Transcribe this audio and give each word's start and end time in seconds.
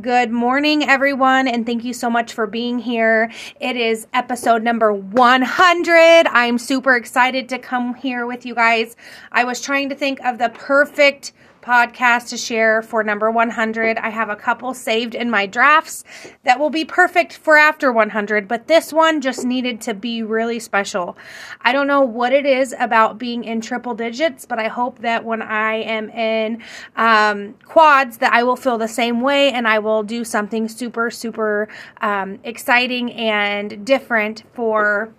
Good 0.00 0.32
morning, 0.32 0.82
everyone, 0.82 1.46
and 1.46 1.64
thank 1.64 1.84
you 1.84 1.92
so 1.92 2.10
much 2.10 2.32
for 2.32 2.48
being 2.48 2.80
here. 2.80 3.30
It 3.60 3.76
is 3.76 4.08
episode 4.12 4.64
number 4.64 4.92
100. 4.92 6.26
I'm 6.26 6.58
super 6.58 6.96
excited 6.96 7.48
to 7.50 7.58
come 7.60 7.94
here 7.94 8.26
with 8.26 8.44
you 8.44 8.56
guys. 8.56 8.96
I 9.30 9.44
was 9.44 9.60
trying 9.60 9.88
to 9.90 9.94
think 9.94 10.18
of 10.24 10.38
the 10.38 10.48
perfect 10.48 11.32
podcast 11.66 12.28
to 12.28 12.36
share 12.36 12.80
for 12.80 13.02
number 13.02 13.28
100. 13.28 13.98
I 13.98 14.10
have 14.10 14.28
a 14.28 14.36
couple 14.36 14.72
saved 14.72 15.16
in 15.16 15.28
my 15.28 15.46
drafts 15.46 16.04
that 16.44 16.60
will 16.60 16.70
be 16.70 16.84
perfect 16.84 17.36
for 17.36 17.56
after 17.56 17.90
100, 17.90 18.46
but 18.46 18.68
this 18.68 18.92
one 18.92 19.20
just 19.20 19.44
needed 19.44 19.80
to 19.80 19.92
be 19.92 20.22
really 20.22 20.60
special. 20.60 21.16
I 21.62 21.72
don't 21.72 21.88
know 21.88 22.02
what 22.02 22.32
it 22.32 22.46
is 22.46 22.72
about 22.78 23.18
being 23.18 23.42
in 23.42 23.60
triple 23.60 23.94
digits, 23.94 24.44
but 24.44 24.60
I 24.60 24.68
hope 24.68 25.00
that 25.00 25.24
when 25.24 25.42
I 25.42 25.74
am 25.74 26.08
in 26.10 26.62
um, 26.94 27.54
quads 27.64 28.18
that 28.18 28.32
I 28.32 28.44
will 28.44 28.56
feel 28.56 28.78
the 28.78 28.86
same 28.86 29.20
way 29.20 29.50
and 29.50 29.66
I 29.66 29.80
will 29.80 30.04
do 30.04 30.24
something 30.24 30.68
super, 30.68 31.10
super 31.10 31.68
um, 32.00 32.38
exciting 32.44 33.12
and 33.12 33.84
different 33.84 34.44
for 34.54 35.12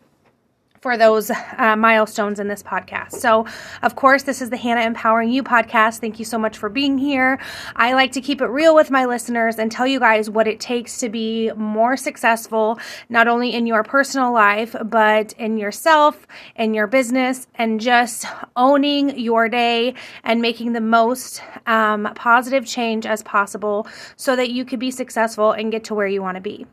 for 0.87 0.95
those 0.95 1.29
uh, 1.29 1.75
milestones 1.75 2.39
in 2.39 2.47
this 2.47 2.63
podcast. 2.63 3.11
So, 3.11 3.45
of 3.81 3.97
course, 3.97 4.23
this 4.23 4.41
is 4.41 4.51
the 4.51 4.55
Hannah 4.55 4.85
Empowering 4.85 5.29
You 5.29 5.43
podcast. 5.43 5.99
Thank 5.99 6.17
you 6.17 6.23
so 6.23 6.37
much 6.37 6.57
for 6.57 6.69
being 6.69 6.97
here. 6.97 7.39
I 7.75 7.91
like 7.91 8.13
to 8.13 8.21
keep 8.21 8.39
it 8.39 8.45
real 8.45 8.73
with 8.73 8.89
my 8.89 9.03
listeners 9.03 9.59
and 9.59 9.69
tell 9.69 9.85
you 9.85 9.99
guys 9.99 10.29
what 10.29 10.47
it 10.47 10.61
takes 10.61 10.97
to 10.99 11.09
be 11.09 11.51
more 11.57 11.97
successful, 11.97 12.79
not 13.09 13.27
only 13.27 13.53
in 13.53 13.67
your 13.67 13.83
personal 13.83 14.31
life, 14.31 14.77
but 14.85 15.33
in 15.33 15.57
yourself, 15.57 16.25
in 16.55 16.73
your 16.73 16.87
business, 16.87 17.47
and 17.55 17.81
just 17.81 18.25
owning 18.55 19.19
your 19.19 19.49
day 19.49 19.93
and 20.23 20.41
making 20.41 20.71
the 20.71 20.79
most 20.79 21.41
um, 21.65 22.07
positive 22.15 22.65
change 22.65 23.05
as 23.05 23.21
possible 23.23 23.85
so 24.15 24.37
that 24.37 24.51
you 24.51 24.63
could 24.63 24.79
be 24.79 24.91
successful 24.91 25.51
and 25.51 25.69
get 25.69 25.83
to 25.83 25.93
where 25.93 26.07
you 26.07 26.21
want 26.21 26.35
to 26.35 26.41
be. 26.41 26.65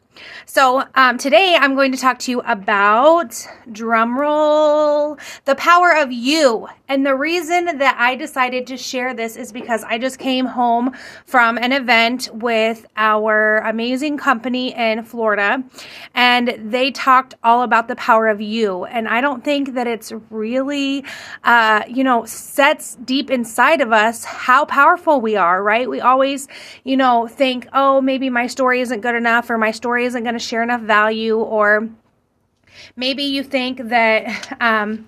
So, 0.46 0.84
um, 0.94 1.18
today 1.18 1.56
I'm 1.58 1.74
going 1.74 1.92
to 1.92 1.98
talk 1.98 2.18
to 2.20 2.30
you 2.30 2.40
about 2.40 3.30
drumroll 3.70 5.18
the 5.44 5.54
power 5.54 5.92
of 5.92 6.12
you. 6.12 6.68
And 6.86 7.06
the 7.06 7.14
reason 7.14 7.78
that 7.78 7.96
I 7.98 8.14
decided 8.14 8.66
to 8.66 8.76
share 8.76 9.14
this 9.14 9.36
is 9.36 9.52
because 9.52 9.84
I 9.84 9.98
just 9.98 10.18
came 10.18 10.44
home 10.44 10.94
from 11.24 11.56
an 11.56 11.72
event 11.72 12.28
with 12.32 12.84
our 12.96 13.58
amazing 13.58 14.18
company 14.18 14.74
in 14.74 15.02
Florida, 15.02 15.64
and 16.14 16.54
they 16.70 16.90
talked 16.90 17.34
all 17.42 17.62
about 17.62 17.88
the 17.88 17.96
power 17.96 18.28
of 18.28 18.40
you. 18.40 18.84
And 18.84 19.08
I 19.08 19.22
don't 19.22 19.42
think 19.42 19.74
that 19.74 19.86
it's 19.86 20.12
really, 20.30 21.04
uh, 21.42 21.84
you 21.88 22.04
know, 22.04 22.26
sets 22.26 22.96
deep 22.96 23.30
inside 23.30 23.80
of 23.80 23.90
us 23.90 24.24
how 24.24 24.66
powerful 24.66 25.20
we 25.22 25.36
are, 25.36 25.62
right? 25.62 25.88
We 25.88 26.00
always, 26.00 26.48
you 26.84 26.96
know, 26.96 27.26
think, 27.26 27.66
oh, 27.72 28.02
maybe 28.02 28.28
my 28.28 28.46
story 28.46 28.82
isn't 28.82 29.00
good 29.00 29.14
enough 29.14 29.48
or 29.48 29.56
my 29.56 29.70
story 29.70 30.03
isn't 30.04 30.22
going 30.22 30.34
to 30.34 30.38
share 30.38 30.62
enough 30.62 30.82
value 30.82 31.36
or 31.38 31.88
maybe 32.96 33.22
you 33.22 33.42
think 33.42 33.88
that 33.88 34.56
um, 34.60 35.06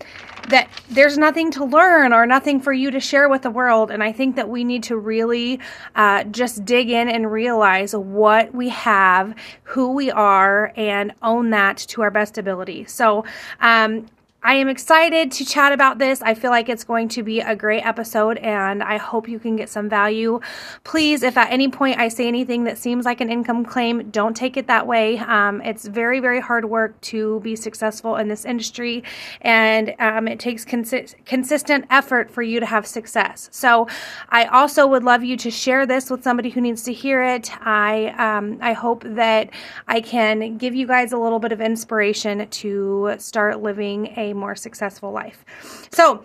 that 0.49 0.69
there's 0.89 1.19
nothing 1.19 1.51
to 1.51 1.65
learn 1.65 2.13
or 2.13 2.25
nothing 2.25 2.61
for 2.61 2.73
you 2.73 2.91
to 2.93 3.01
share 3.01 3.29
with 3.29 3.43
the 3.43 3.51
world. 3.51 3.91
And 3.91 4.03
i 4.03 4.13
think 4.13 4.37
that 4.37 4.49
we 4.49 4.65
need 4.65 4.85
to 4.85 4.97
really 4.97 5.61
uh, 5.95 6.25
just 6.25 6.65
dig 6.65 6.91
in 6.91 7.09
and 7.09 7.31
realize 7.31 7.95
what 7.95 8.55
we 8.55 8.69
have 8.71 9.35
who 9.65 9.93
we 9.93 10.11
are 10.11 10.73
and 10.77 11.13
own 11.23 11.51
that 11.51 11.79
to 11.79 12.03
our 12.03 12.11
best 12.11 12.39
ability. 12.39 12.85
So 12.87 13.25
um, 13.61 14.07
I 14.47 14.55
am 14.55 14.69
excited 14.69 15.33
to 15.33 15.45
chat 15.45 15.73
about 15.73 15.99
this. 15.99 16.23
I 16.23 16.35
feel 16.35 16.53
like 16.53 16.69
it's 16.69 16.85
going 16.85 17.09
to 17.09 17.25
be 17.25 17.41
a 17.41 17.57
great 17.57 17.81
episode 17.81 18.39
and 18.39 18.81
I 18.81 18.97
hope 18.97 19.29
you 19.29 19.41
can 19.41 19.57
get 19.57 19.69
some 19.69 19.89
value. 19.89 20.39
Please, 20.85 21.25
if 21.25 21.37
at 21.37 21.51
any 21.51 21.67
point 21.67 21.99
I 21.99 22.07
say 22.07 22.29
anything 22.29 22.63
that 22.63 22.79
seems 22.79 23.05
like 23.05 23.21
an 23.21 23.29
income 23.29 23.65
claim, 23.65 24.09
don't 24.11 24.37
take 24.37 24.57
it 24.57 24.69
that 24.69 24.87
way. 24.87 25.19
Um, 25.19 25.61
it's 25.63 25.89
very, 25.89 26.21
very 26.21 26.39
hard 26.39 26.67
work 26.67 27.01
to 27.01 27.41
be 27.41 27.57
successful 27.57 28.15
in 28.15 28.29
this 28.29 28.45
industry 28.45 29.03
and 29.41 29.97
um, 29.99 30.29
it 30.29 30.39
takes 30.39 30.65
consi- 30.65 31.17
consistent 31.25 31.85
effort 31.91 32.31
for 32.31 32.43
you 32.43 32.61
to 32.61 32.67
have 32.67 32.87
success. 32.87 33.49
So 33.51 33.89
I 34.29 34.45
also 34.45 34.87
would 34.87 35.03
love 35.03 35.25
you 35.25 35.37
to 35.39 35.51
share 35.51 35.87
this 35.87 36.09
with 36.09 36.23
somebody 36.23 36.51
who 36.51 36.61
needs 36.61 36.85
to 36.85 36.93
hear 36.93 37.21
it. 37.21 37.51
I, 37.67 38.15
um, 38.17 38.59
I 38.61 38.75
hope 38.75 39.03
that 39.06 39.51
I 39.89 40.01
can 40.01 40.56
give 40.56 40.77
you 40.77 40.87
guys 40.87 41.11
a 41.11 41.19
little 41.19 41.41
bit 41.41 41.51
of 41.51 41.61
inspiration 41.61 42.49
to 42.49 43.17
start 43.19 43.61
living 43.61 44.15
a 44.17 44.36
more 44.37 44.55
successful 44.55 45.11
life. 45.11 45.45
So, 45.91 46.25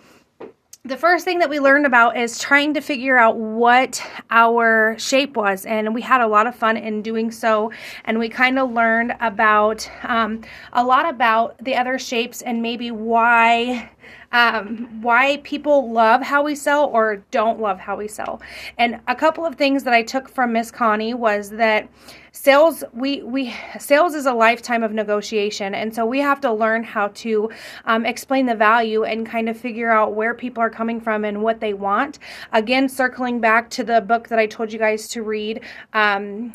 the 0.84 0.96
first 0.96 1.24
thing 1.24 1.38
that 1.38 1.48
we 1.48 1.60
learned 1.60 1.86
about 1.86 2.16
is 2.16 2.40
trying 2.40 2.74
to 2.74 2.80
figure 2.80 3.16
out 3.16 3.36
what 3.36 4.04
our 4.30 4.96
shape 4.98 5.36
was. 5.36 5.64
And 5.64 5.94
we 5.94 6.02
had 6.02 6.20
a 6.20 6.26
lot 6.26 6.48
of 6.48 6.56
fun 6.56 6.76
in 6.76 7.02
doing 7.02 7.30
so. 7.30 7.70
And 8.04 8.18
we 8.18 8.28
kind 8.28 8.58
of 8.58 8.72
learned 8.72 9.14
about 9.20 9.88
um, 10.02 10.40
a 10.72 10.84
lot 10.84 11.08
about 11.08 11.56
the 11.62 11.76
other 11.76 12.00
shapes 12.00 12.42
and 12.42 12.62
maybe 12.62 12.90
why 12.90 13.90
um, 14.32 15.02
why 15.02 15.38
people 15.44 15.92
love 15.92 16.22
how 16.22 16.42
we 16.42 16.54
sell 16.54 16.86
or 16.86 17.16
don't 17.30 17.60
love 17.60 17.78
how 17.78 17.96
we 17.96 18.08
sell. 18.08 18.40
And 18.78 19.00
a 19.06 19.14
couple 19.14 19.44
of 19.44 19.56
things 19.56 19.84
that 19.84 19.94
I 19.94 20.02
took 20.02 20.28
from 20.28 20.52
Miss 20.52 20.70
Connie 20.70 21.14
was 21.14 21.50
that 21.50 21.88
sales 22.34 22.82
we 22.94 23.22
we 23.22 23.54
sales 23.78 24.14
is 24.14 24.24
a 24.24 24.32
lifetime 24.32 24.82
of 24.82 24.90
negotiation 24.90 25.74
and 25.74 25.94
so 25.94 26.06
we 26.06 26.18
have 26.18 26.40
to 26.40 26.50
learn 26.50 26.82
how 26.82 27.08
to 27.08 27.50
um, 27.84 28.06
explain 28.06 28.46
the 28.46 28.54
value 28.54 29.04
and 29.04 29.26
kind 29.26 29.50
of 29.50 29.56
figure 29.56 29.90
out 29.90 30.14
where 30.14 30.32
people 30.32 30.62
are 30.62 30.70
coming 30.70 30.98
from 30.98 31.26
and 31.26 31.42
what 31.42 31.60
they 31.60 31.74
want 31.74 32.18
again 32.54 32.88
circling 32.88 33.38
back 33.38 33.68
to 33.68 33.84
the 33.84 34.00
book 34.00 34.28
that 34.28 34.38
i 34.38 34.46
told 34.46 34.72
you 34.72 34.78
guys 34.78 35.08
to 35.08 35.22
read 35.22 35.60
um, 35.92 36.50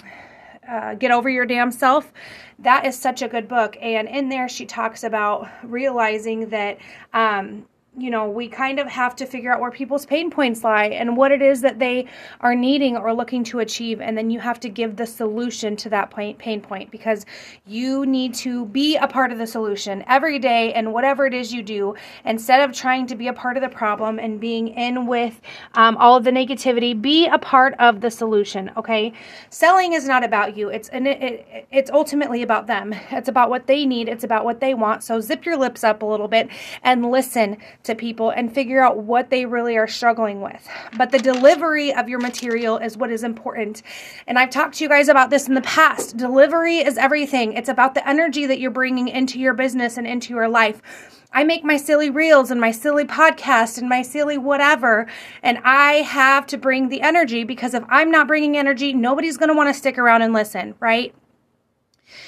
uh, 0.70 0.94
get 0.96 1.12
over 1.12 1.30
your 1.30 1.46
damn 1.46 1.72
self 1.72 2.12
that 2.60 2.86
is 2.86 2.98
such 2.98 3.22
a 3.22 3.28
good 3.28 3.48
book. 3.48 3.78
And 3.82 4.08
in 4.08 4.30
there, 4.30 4.50
she 4.50 4.66
talks 4.66 5.04
about 5.04 5.48
realizing 5.64 6.50
that 6.50 6.78
um, 7.14 7.68
you 7.98 8.12
know, 8.12 8.30
we 8.30 8.48
kind 8.48 8.80
of 8.80 8.88
have 8.88 9.16
to 9.16 9.26
figure 9.26 9.52
out 9.52 9.60
where 9.60 9.72
people's 9.72 10.06
pain 10.06 10.30
points 10.30 10.64
lie 10.64 10.86
and 10.86 11.18
what 11.18 11.32
it 11.32 11.42
is 11.42 11.62
that 11.62 11.80
they 11.80 12.06
are 12.42 12.54
needing 12.54 12.96
or 12.96 13.12
looking 13.12 13.44
to 13.46 13.60
achieve. 13.60 14.00
And 14.00 14.16
then 14.16 14.30
you 14.30 14.40
have 14.40 14.60
to 14.60 14.70
give 14.70 14.96
the 14.96 15.08
solution 15.08 15.76
to 15.78 15.90
that 15.90 16.12
pain 16.12 16.62
point 16.62 16.92
because 16.92 17.26
you 17.66 18.06
need 18.06 18.36
to 18.36 18.68
be 18.68 18.98
a 18.98 19.08
part 19.08 19.32
of 19.32 19.40
the 19.40 19.48
solution 19.48 20.04
every 20.08 20.38
day 20.38 20.74
and 20.74 20.94
whatever 20.94 21.26
it 21.26 21.34
is 21.34 21.52
you 21.52 21.64
do 21.64 21.96
instead 22.24 22.62
of 22.62 22.76
trying 22.76 23.08
to 23.08 23.16
be 23.16 23.28
a 23.30 23.34
part 23.34 23.58
of 23.58 23.64
the 23.64 23.70
problem 23.70 24.20
and 24.20 24.40
being 24.40 24.68
in 24.68 25.08
with 25.08 25.42
um, 25.74 25.98
all 25.98 26.16
of 26.16 26.24
the 26.24 26.32
negativity, 26.32 27.00
be 27.00 27.26
a 27.26 27.40
part 27.40 27.74
of 27.80 28.02
the 28.02 28.12
solution. 28.12 28.70
Okay. 28.78 29.12
Selling 29.50 29.94
is 29.94 30.08
not 30.08 30.24
about 30.24 30.56
you. 30.56 30.70
It's, 30.70 30.90
and 30.90 31.08
it, 31.08 31.22
it, 31.22 31.68
it's 31.72 31.90
ultimately 31.90 32.44
about 32.44 32.68
them. 32.68 32.94
It's 33.10 33.30
about 33.30 33.50
what 33.50 33.66
they 33.66 33.86
need. 33.86 34.08
It's 34.08 34.24
about 34.24 34.46
what 34.46 34.60
they 34.60 34.76
want. 34.76 35.02
So 35.02 35.20
zip 35.20 35.46
your 35.46 35.58
lips 35.58 35.84
up 35.84 36.04
a 36.04 36.06
little 36.06 36.28
bit 36.28 36.50
and 36.84 37.10
listen 37.10 37.58
to 37.88 37.96
people 37.96 38.30
and 38.30 38.54
figure 38.54 38.82
out 38.82 39.00
what 39.00 39.30
they 39.30 39.46
really 39.46 39.78
are 39.78 39.88
struggling 39.88 40.42
with. 40.42 40.68
But 40.98 41.12
the 41.12 41.20
delivery 41.20 41.94
of 41.94 42.08
your 42.08 42.20
material 42.20 42.78
is 42.78 42.96
what 42.96 43.12
is 43.12 43.24
important. 43.24 43.82
And 44.28 44.40
I've 44.40 44.50
talked 44.50 44.76
to 44.76 44.84
you 44.84 44.90
guys 44.90 45.10
about 45.10 45.30
this 45.30 45.48
in 45.48 45.56
the 45.56 45.62
past. 45.62 46.16
Delivery 46.16 46.78
is 46.78 46.98
everything, 46.98 47.54
it's 47.54 47.70
about 47.70 47.94
the 47.94 48.08
energy 48.08 48.46
that 48.46 48.60
you're 48.60 48.72
bringing 48.72 49.08
into 49.08 49.40
your 49.40 49.54
business 49.54 49.98
and 49.98 50.06
into 50.08 50.34
your 50.34 50.48
life. 50.48 50.82
I 51.34 51.44
make 51.44 51.64
my 51.64 51.78
silly 51.78 52.10
reels 52.10 52.52
and 52.52 52.62
my 52.62 52.72
silly 52.72 53.04
podcast 53.04 53.78
and 53.78 53.90
my 53.90 54.02
silly 54.02 54.38
whatever, 54.38 55.08
and 55.44 55.60
I 55.64 55.96
have 55.96 56.48
to 56.48 56.58
bring 56.58 56.90
the 56.90 57.02
energy 57.02 57.44
because 57.44 57.74
if 57.74 57.84
I'm 57.90 58.12
not 58.12 58.28
bringing 58.28 58.58
energy, 58.58 58.94
nobody's 58.94 59.38
going 59.38 59.50
to 59.50 59.56
want 59.56 59.70
to 59.70 59.74
stick 59.74 59.98
around 59.98 60.22
and 60.22 60.34
listen, 60.34 60.76
right? 60.80 61.14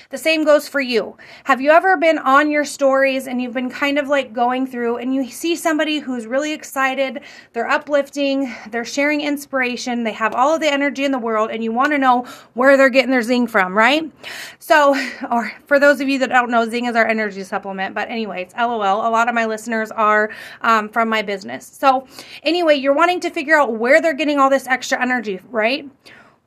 The 0.10 0.18
same 0.18 0.44
goes 0.44 0.68
for 0.68 0.82
you. 0.82 1.18
Have 1.46 1.62
you 1.62 1.72
ever 1.72 1.98
been 1.98 2.18
on 2.18 2.50
your 2.50 2.66
stories 2.66 3.28
and 3.28 3.42
you've 3.42 3.54
been 3.54 3.70
kind 3.70 3.98
of 3.98 4.08
like 4.08 4.34
going 4.34 4.68
through 4.68 4.98
and 4.98 5.14
you 5.14 5.30
see 5.30 5.56
somebody 5.56 6.00
who's 6.00 6.26
really 6.26 6.54
excited, 6.54 7.22
they're 7.54 7.70
uplifting, 7.70 8.54
they're 8.72 8.86
sharing 8.86 9.22
inspiration, 9.22 10.04
they 10.04 10.14
have 10.14 10.34
all 10.34 10.56
of 10.56 10.62
the 10.62 10.72
energy 10.72 11.06
in 11.06 11.12
the 11.12 11.20
world, 11.20 11.52
and 11.52 11.64
you 11.64 11.72
want 11.72 11.92
to 11.92 11.98
know 11.98 12.26
where 12.54 12.78
they're 12.78 12.90
getting 12.90 13.12
their 13.12 13.22
zing 13.22 13.48
from, 13.48 13.78
right? 13.78 14.12
So, 14.60 14.96
or 15.32 15.52
for 15.66 15.80
those 15.80 16.02
of 16.02 16.10
you 16.10 16.20
that 16.20 16.30
don't 16.30 16.52
know, 16.52 16.70
zing 16.70 16.86
is 16.86 16.96
our 16.96 17.08
energy 17.08 17.44
supplement. 17.44 17.96
But, 17.96 18.10
anyways, 18.10 18.54
lol, 18.58 18.82
a 18.82 19.10
lot 19.10 19.28
of 19.28 19.36
my 19.36 19.46
listeners 19.46 19.92
are 19.92 20.30
um, 20.62 20.90
from 20.90 21.10
my 21.10 21.22
business. 21.22 21.66
So, 21.66 22.08
anyway, 22.44 22.76
you're 22.76 22.94
wanting 22.94 23.20
to 23.22 23.30
figure 23.30 23.56
out 23.56 23.78
where 23.78 24.02
they're 24.02 24.14
getting 24.14 24.40
all 24.40 24.50
this 24.50 24.68
extra 24.68 25.02
energy, 25.02 25.40
right? 25.50 25.90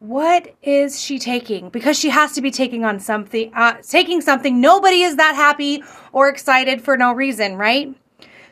What 0.02 0.56
is 0.62 1.00
she 1.00 1.16
taking? 1.16 1.68
Because 1.68 1.96
she 1.96 2.08
has 2.10 2.32
to 2.32 2.42
be 2.42 2.50
taking 2.50 2.84
on 2.84 2.98
something, 2.98 3.52
uh, 3.54 3.74
taking 3.88 4.20
something. 4.20 4.60
Nobody 4.60 5.02
is 5.02 5.14
that 5.14 5.36
happy 5.36 5.84
or 6.12 6.28
excited 6.28 6.82
for 6.82 6.96
no 6.96 7.12
reason, 7.12 7.54
right? 7.54 7.94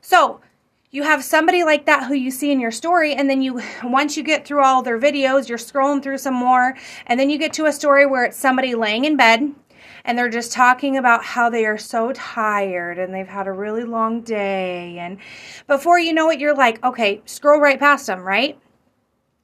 So 0.01 0.41
you 0.93 1.03
have 1.03 1.25
somebody 1.25 1.65
like 1.65 1.87
that 1.87 2.07
who 2.07 2.15
you 2.15 2.31
see 2.31 2.53
in 2.53 2.61
your 2.61 2.71
story, 2.71 3.15
and 3.15 3.29
then 3.29 3.43
you, 3.43 3.61
once 3.83 4.17
you 4.17 4.23
get 4.23 4.47
through 4.47 4.63
all 4.63 4.81
their 4.83 5.01
videos, 5.01 5.49
you're 5.49 5.59
scrolling 5.59 6.01
through 6.01 6.19
some 6.19 6.35
more, 6.35 6.77
and 7.07 7.19
then 7.19 7.31
you 7.31 7.37
get 7.37 7.53
to 7.55 7.67
a 7.67 7.73
story 7.73 8.07
where 8.07 8.27
it's 8.27 8.37
somebody 8.37 8.77
laying 8.77 9.05
in 9.05 9.17
bed 9.17 9.53
and 10.05 10.17
they're 10.17 10.29
just 10.29 10.53
talking 10.53 10.97
about 10.97 11.25
how 11.25 11.51
they 11.51 11.67
are 11.67 11.77
so 11.77 12.13
tired 12.13 12.97
and 12.97 13.13
they've 13.13 13.27
had 13.27 13.49
a 13.49 13.53
really 13.53 13.85
long 13.85 14.21
day. 14.21 14.99
And 14.99 15.19
before 15.67 15.99
you 15.99 16.13
know 16.13 16.31
it, 16.31 16.39
you're 16.39 16.55
like, 16.55 16.83
okay, 16.85 17.21
scroll 17.27 17.61
right 17.61 17.79
past 17.79 18.07
them, 18.07 18.21
right? 18.21 18.57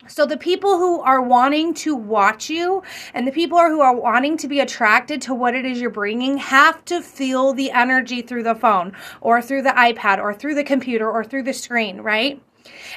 So 0.09 0.25
the 0.25 0.37
people 0.37 0.79
who 0.79 1.01
are 1.01 1.21
wanting 1.21 1.75
to 1.75 1.97
watch 1.97 2.49
you 2.49 2.83
and 3.13 3.27
the 3.27 3.33
people 3.33 3.59
who 3.59 3.81
are 3.81 3.95
wanting 3.95 4.37
to 4.39 4.49
be 4.49 4.61
attracted 4.61 5.21
to 5.23 5.35
what 5.35 5.55
it 5.55 5.65
is 5.65 5.81
you're 5.81 5.91
bringing 5.91 6.37
have 6.37 6.85
to 6.87 7.03
feel 7.03 7.53
the 7.53 7.73
energy 7.73 8.23
through 8.23 8.45
the 8.45 8.55
phone 8.55 8.93
or 9.21 9.43
through 9.43 9.63
the 9.63 9.71
iPad 9.71 10.19
or 10.19 10.33
through 10.33 10.55
the 10.55 10.63
computer 10.63 11.11
or 11.11 11.25
through 11.25 11.43
the 11.43 11.53
screen, 11.53 12.03
right? 12.03 12.41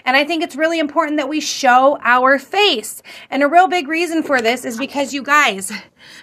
And 0.06 0.16
I 0.16 0.24
think 0.24 0.44
it's 0.44 0.56
really 0.56 0.80
important 0.80 1.18
that 1.18 1.30
we 1.30 1.40
show 1.40 2.00
our 2.04 2.38
face. 2.38 3.02
And 3.30 3.44
a 3.44 3.48
real 3.48 3.68
big 3.68 3.88
reason 3.88 4.24
for 4.24 4.42
this 4.42 4.66
is 4.66 4.78
because 4.78 5.14
you 5.14 5.24
guys, 5.24 5.72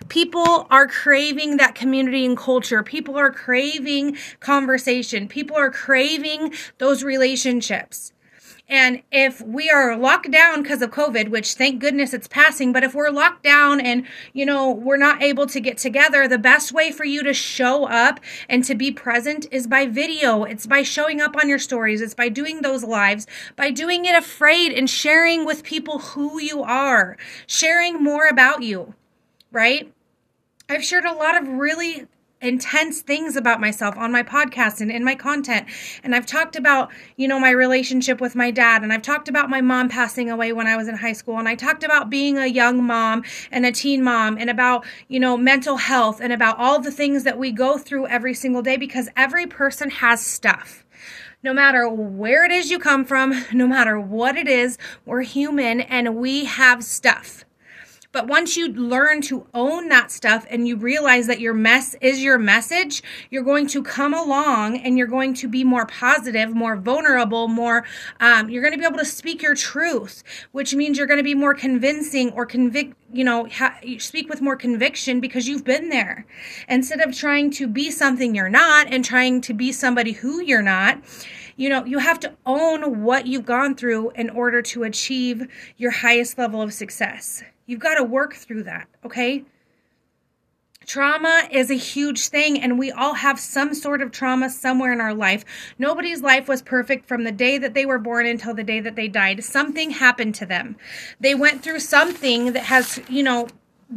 people 0.09 0.67
are 0.71 0.87
craving 0.87 1.57
that 1.57 1.75
community 1.75 2.25
and 2.25 2.37
culture. 2.37 2.83
People 2.83 3.17
are 3.17 3.31
craving 3.31 4.17
conversation. 4.41 5.29
People 5.29 5.57
are 5.57 5.71
craving 5.71 6.55
those 6.79 7.03
relationships. 7.03 8.13
And 8.69 9.03
if 9.13 9.41
we 9.41 9.71
are 9.71 9.97
locked 9.97 10.31
down 10.31 10.63
because 10.63 10.83
of 10.83 10.91
COVID, 10.91 11.29
which 11.29 11.55
thank 11.55 11.81
goodness 11.81 12.13
it's 12.13 12.27
passing, 12.27 12.73
but 12.73 12.83
if 12.83 12.95
we're 12.95 13.11
locked 13.11 13.45
down 13.45 13.81
and, 13.81 14.05
you 14.33 14.45
know, 14.45 14.73
we're 14.73 14.97
not 14.97 15.23
able 15.23 15.47
to 15.47 15.61
get 15.61 15.79
together, 15.79 16.27
the 16.27 16.37
best 16.37 16.73
way 16.73 16.91
for 16.91 17.05
you 17.05 17.23
to 17.23 17.33
show 17.33 17.85
up 17.85 18.19
and 18.49 18.65
to 18.65 18.75
be 18.75 18.91
present 18.91 19.47
is 19.53 19.69
by 19.69 19.87
video. 19.87 20.43
It's 20.43 20.67
by 20.67 20.83
showing 20.83 21.21
up 21.21 21.37
on 21.37 21.49
your 21.49 21.61
stories. 21.61 22.01
It's 22.01 22.15
by 22.15 22.29
doing 22.29 22.63
those 22.63 22.83
lives, 22.83 23.29
by 23.55 23.71
doing 23.71 24.05
it 24.05 24.17
afraid 24.17 24.73
and 24.73 24.91
sharing 24.91 25.45
with 25.45 25.63
people 25.63 26.01
who 26.01 26.41
you 26.41 26.65
are, 26.65 27.17
sharing 27.47 28.03
more 28.03 28.27
about 28.27 28.63
you, 28.63 28.95
right? 29.53 29.93
I've 30.69 30.85
shared 30.85 31.05
a 31.05 31.15
lot 31.15 31.41
of 31.41 31.47
really 31.47 32.09
intense 32.47 33.03
things 33.03 33.37
about 33.37 33.61
myself 33.61 33.97
on 33.97 34.13
my 34.13 34.23
podcast 34.23 34.81
and 34.81 34.91
in 34.91 35.05
my 35.05 35.15
content. 35.15 35.67
And 36.03 36.15
I've 36.15 36.27
talked 36.27 36.57
about, 36.57 36.91
you 37.17 37.29
know, 37.29 37.39
my 37.39 37.51
relationship 37.51 38.21
with 38.21 38.35
my 38.35 38.51
dad. 38.51 38.83
And 38.83 38.93
I've 38.93 39.03
talked 39.03 39.29
about 39.29 39.51
my 39.51 39.61
mom 39.61 39.89
passing 39.89 40.31
away 40.31 40.53
when 40.53 40.67
I 40.67 40.77
was 40.77 40.89
in 40.89 40.97
high 40.97 41.13
school. 41.13 41.39
And 41.39 41.49
I 41.49 41.55
talked 41.55 41.83
about 41.83 42.11
being 42.11 42.39
a 42.39 42.47
young 42.47 42.85
mom 42.85 43.25
and 43.51 43.67
a 43.67 43.73
teen 43.73 44.03
mom 44.03 44.39
and 44.39 44.49
about, 44.49 44.85
you 45.09 45.19
know, 45.19 45.37
mental 45.37 45.77
health 45.77 46.21
and 46.21 46.33
about 46.33 46.59
all 46.59 46.79
the 46.81 46.93
things 46.93 47.25
that 47.25 47.39
we 47.39 47.51
go 47.51 47.79
through 47.79 48.07
every 48.07 48.35
single 48.35 48.63
day 48.63 48.77
because 48.77 49.09
every 49.17 49.47
person 49.47 49.91
has 49.91 50.25
stuff. 50.25 50.85
No 51.43 51.53
matter 51.53 51.89
where 51.89 52.45
it 52.45 52.51
is 52.51 52.71
you 52.71 52.79
come 52.79 53.05
from, 53.05 53.45
no 53.53 53.67
matter 53.67 53.99
what 53.99 54.37
it 54.37 54.49
is, 54.49 54.79
we're 55.05 55.23
human 55.23 55.81
and 55.81 56.17
we 56.17 56.45
have 56.45 56.85
stuff. 56.85 57.46
But 58.17 58.29
once 58.29 58.57
you 58.57 58.73
learn 58.73 59.21
to 59.29 59.47
own 59.53 59.91
that 59.91 60.11
stuff 60.11 60.47
and 60.49 60.67
you 60.67 60.77
realize 60.77 61.27
that 61.27 61.39
your 61.39 61.53
mess 61.53 61.95
is 62.01 62.25
your 62.25 62.39
message, 62.39 63.03
you're 63.29 63.43
going 63.43 63.67
to 63.67 63.83
come 63.83 64.15
along 64.15 64.79
and 64.79 64.97
you're 64.97 65.07
going 65.07 65.35
to 65.35 65.47
be 65.47 65.65
more 65.65 65.85
positive, 65.85 66.55
more 66.55 66.77
vulnerable, 66.77 67.47
more, 67.47 67.85
um, 68.19 68.49
you're 68.49 68.63
going 68.63 68.73
to 68.73 68.79
be 68.79 68.87
able 68.87 68.97
to 68.97 69.05
speak 69.05 69.43
your 69.43 69.55
truth, 69.55 70.23
which 70.53 70.75
means 70.75 70.97
you're 70.97 71.07
going 71.07 71.19
to 71.19 71.23
be 71.23 71.35
more 71.35 71.53
convincing 71.53 72.33
or 72.33 72.47
convict, 72.47 72.97
you 73.13 73.23
know, 73.23 73.49
ha- 73.53 73.79
you 73.83 74.01
speak 74.01 74.31
with 74.31 74.41
more 74.41 74.57
conviction 74.57 75.21
because 75.21 75.47
you've 75.47 75.67
been 75.67 75.91
there. 75.91 76.25
Instead 76.71 77.03
of 77.03 77.15
trying 77.15 77.51
to 77.51 77.69
be 77.69 77.91
something 77.91 78.35
you're 78.35 78.49
not 78.49 78.91
and 78.91 79.05
trying 79.05 79.43
to 79.43 79.53
be 79.53 79.73
somebody 79.73 80.13
who 80.13 80.41
you're 80.41 80.63
not, 80.63 81.03
you 81.57 81.69
know, 81.69 81.85
you 81.85 81.99
have 81.99 82.19
to 82.21 82.35
own 82.47 83.03
what 83.03 83.27
you've 83.27 83.45
gone 83.45 83.75
through 83.75 84.13
in 84.13 84.31
order 84.31 84.63
to 84.63 84.85
achieve 84.85 85.47
your 85.77 85.91
highest 85.91 86.39
level 86.39 86.63
of 86.63 86.73
success. 86.73 87.43
You've 87.67 87.81
got 87.81 87.97
to 87.97 88.05
work 88.05 88.35
through 88.35 88.63
that, 88.65 88.89
okay? 89.05 89.45
Trauma 90.87 91.49
is 91.51 91.69
a 91.69 91.75
huge 91.75 92.29
thing, 92.29 92.61
and 92.61 92.79
we 92.79 92.93
all 92.93 93.15
have 93.15 93.41
some 93.41 93.75
sort 93.75 94.01
of 94.01 94.13
trauma 94.13 94.49
somewhere 94.49 94.93
in 94.93 95.01
our 95.01 95.15
life. 95.15 95.45
Nobody's 95.79 96.23
life 96.23 96.47
was 96.47 96.63
perfect 96.63 97.07
from 97.07 97.25
the 97.25 97.33
day 97.33 97.59
that 97.59 97.75
they 97.75 97.85
were 97.85 97.99
born 97.99 98.25
until 98.25 98.55
the 98.55 98.63
day 98.63 98.79
that 98.79 98.95
they 98.95 99.09
died. 99.09 99.43
Something 99.43 99.91
happened 99.91 100.37
to 100.37 100.47
them. 100.47 100.77
They 101.19 101.35
went 101.35 101.65
through 101.65 101.81
something 101.81 102.53
that 102.53 102.65
has, 102.65 103.01
you 103.09 103.25
know, 103.25 103.49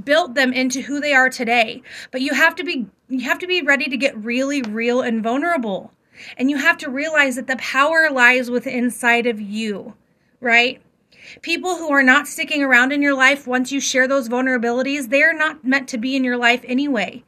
built 0.04 0.34
them 0.34 0.52
into 0.52 0.82
who 0.82 1.00
they 1.00 1.14
are 1.14 1.30
today. 1.30 1.84
But 2.12 2.22
you 2.22 2.34
have 2.34 2.56
to 2.56 2.64
be 2.64 2.88
you 3.08 3.22
have 3.22 3.40
to 3.40 3.48
be 3.48 3.62
ready 3.62 3.86
to 3.86 3.98
get 3.98 4.18
really 4.24 4.62
real 4.64 5.02
and 5.02 5.24
vulnerable. 5.24 5.92
And 6.38 6.50
you 6.50 6.58
have 6.58 6.78
to 6.80 6.90
realize 6.90 7.36
that 7.36 7.48
the 7.48 7.56
power 7.58 8.10
lies 8.12 8.52
within 8.52 8.74
inside 8.74 9.26
of 9.26 9.40
you, 9.40 9.96
right? 10.42 10.82
People 11.42 11.78
who 11.78 11.90
are 11.92 12.04
not 12.04 12.28
sticking 12.28 12.64
around 12.64 12.92
in 12.92 13.02
your 13.02 13.16
life 13.16 13.48
once 13.48 13.72
you 13.72 13.80
share 13.80 14.08
those 14.08 14.30
vulnerabilities, 14.30 15.10
they're 15.10 15.34
not 15.34 15.64
meant 15.64 15.88
to 15.90 15.98
be 15.98 16.16
in 16.16 16.24
your 16.24 16.38
life 16.38 16.64
anyway. 16.68 17.24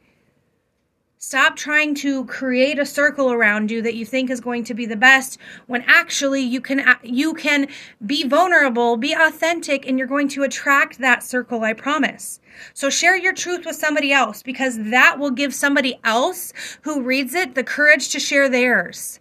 Stop 1.24 1.54
trying 1.54 1.94
to 1.94 2.24
create 2.24 2.80
a 2.80 2.84
circle 2.84 3.30
around 3.30 3.70
you 3.70 3.80
that 3.82 3.94
you 3.94 4.04
think 4.04 4.28
is 4.28 4.40
going 4.40 4.64
to 4.64 4.74
be 4.74 4.86
the 4.86 4.96
best 4.96 5.38
when 5.68 5.84
actually 5.86 6.40
you 6.40 6.60
can 6.60 6.80
uh, 6.80 6.96
you 7.04 7.32
can 7.32 7.68
be 8.04 8.26
vulnerable, 8.26 8.96
be 8.96 9.12
authentic 9.12 9.86
and 9.86 9.96
you're 9.96 10.08
going 10.08 10.26
to 10.26 10.42
attract 10.42 10.98
that 10.98 11.22
circle, 11.22 11.62
I 11.62 11.74
promise. 11.74 12.40
So 12.74 12.90
share 12.90 13.16
your 13.16 13.32
truth 13.32 13.64
with 13.64 13.76
somebody 13.76 14.12
else 14.12 14.42
because 14.42 14.76
that 14.90 15.20
will 15.20 15.30
give 15.30 15.54
somebody 15.54 16.00
else 16.02 16.52
who 16.82 17.00
reads 17.00 17.36
it 17.36 17.54
the 17.54 17.62
courage 17.62 18.08
to 18.08 18.18
share 18.18 18.48
theirs. 18.48 19.20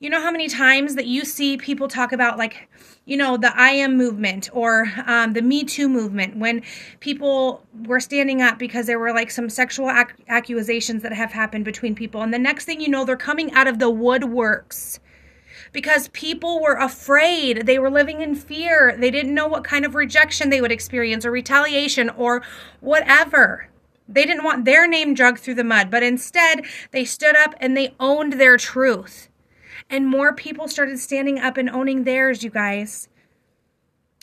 You 0.00 0.08
know 0.08 0.22
how 0.22 0.32
many 0.32 0.48
times 0.48 0.94
that 0.94 1.06
you 1.06 1.26
see 1.26 1.58
people 1.58 1.88
talk 1.88 2.12
about 2.12 2.38
like 2.38 2.70
you 3.04 3.16
know, 3.16 3.36
the 3.36 3.56
I 3.58 3.70
am 3.70 3.96
movement 3.96 4.48
or 4.52 4.92
um, 5.06 5.32
the 5.32 5.42
Me 5.42 5.64
Too 5.64 5.88
movement 5.88 6.36
when 6.36 6.62
people 7.00 7.64
were 7.86 8.00
standing 8.00 8.40
up 8.40 8.58
because 8.58 8.86
there 8.86 8.98
were 8.98 9.12
like 9.12 9.30
some 9.30 9.48
sexual 9.48 9.90
ac- 9.90 10.22
accusations 10.28 11.02
that 11.02 11.12
have 11.12 11.32
happened 11.32 11.64
between 11.64 11.94
people. 11.94 12.22
And 12.22 12.32
the 12.32 12.38
next 12.38 12.64
thing 12.64 12.80
you 12.80 12.88
know, 12.88 13.04
they're 13.04 13.16
coming 13.16 13.52
out 13.52 13.66
of 13.66 13.78
the 13.80 13.90
woodworks 13.90 15.00
because 15.72 16.08
people 16.08 16.60
were 16.60 16.76
afraid. 16.76 17.66
They 17.66 17.78
were 17.78 17.90
living 17.90 18.20
in 18.20 18.34
fear. 18.34 18.96
They 18.96 19.10
didn't 19.10 19.34
know 19.34 19.48
what 19.48 19.64
kind 19.64 19.84
of 19.84 19.94
rejection 19.94 20.50
they 20.50 20.60
would 20.60 20.72
experience 20.72 21.24
or 21.24 21.32
retaliation 21.32 22.08
or 22.10 22.42
whatever. 22.80 23.68
They 24.08 24.26
didn't 24.26 24.44
want 24.44 24.64
their 24.64 24.86
name 24.86 25.14
dragged 25.14 25.38
through 25.38 25.54
the 25.54 25.64
mud, 25.64 25.90
but 25.90 26.02
instead 26.02 26.64
they 26.90 27.04
stood 27.04 27.34
up 27.34 27.54
and 27.60 27.76
they 27.76 27.94
owned 27.98 28.34
their 28.34 28.56
truth. 28.56 29.28
And 29.92 30.06
more 30.08 30.34
people 30.34 30.68
started 30.68 30.98
standing 30.98 31.38
up 31.38 31.58
and 31.58 31.68
owning 31.68 32.04
theirs, 32.04 32.42
you 32.42 32.48
guys. 32.48 33.10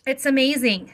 It's 0.08 0.26
amazing. 0.26 0.92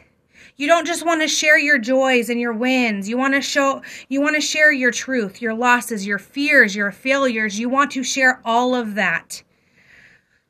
You 0.57 0.68
don't 0.68 0.86
just 0.86 1.06
want 1.06 1.22
to 1.22 1.30
share 1.30 1.57
your 1.57 1.77
joys 1.77 2.30
and 2.30 2.42
your 2.42 2.51
wins. 2.51 3.07
You 3.07 3.18
want 3.18 3.36
to 3.36 3.42
show 3.42 3.81
you 4.10 4.19
want 4.19 4.36
to 4.36 4.42
share 4.42 4.74
your 4.74 4.92
truth, 4.92 5.42
your 5.42 5.54
losses, 5.54 6.06
your 6.06 6.19
fears, 6.19 6.75
your 6.75 6.92
failures. 6.92 7.57
You 7.57 7.69
want 7.69 7.92
to 7.92 8.04
share 8.04 8.42
all 8.44 8.75
of 8.75 8.95
that. 8.95 9.42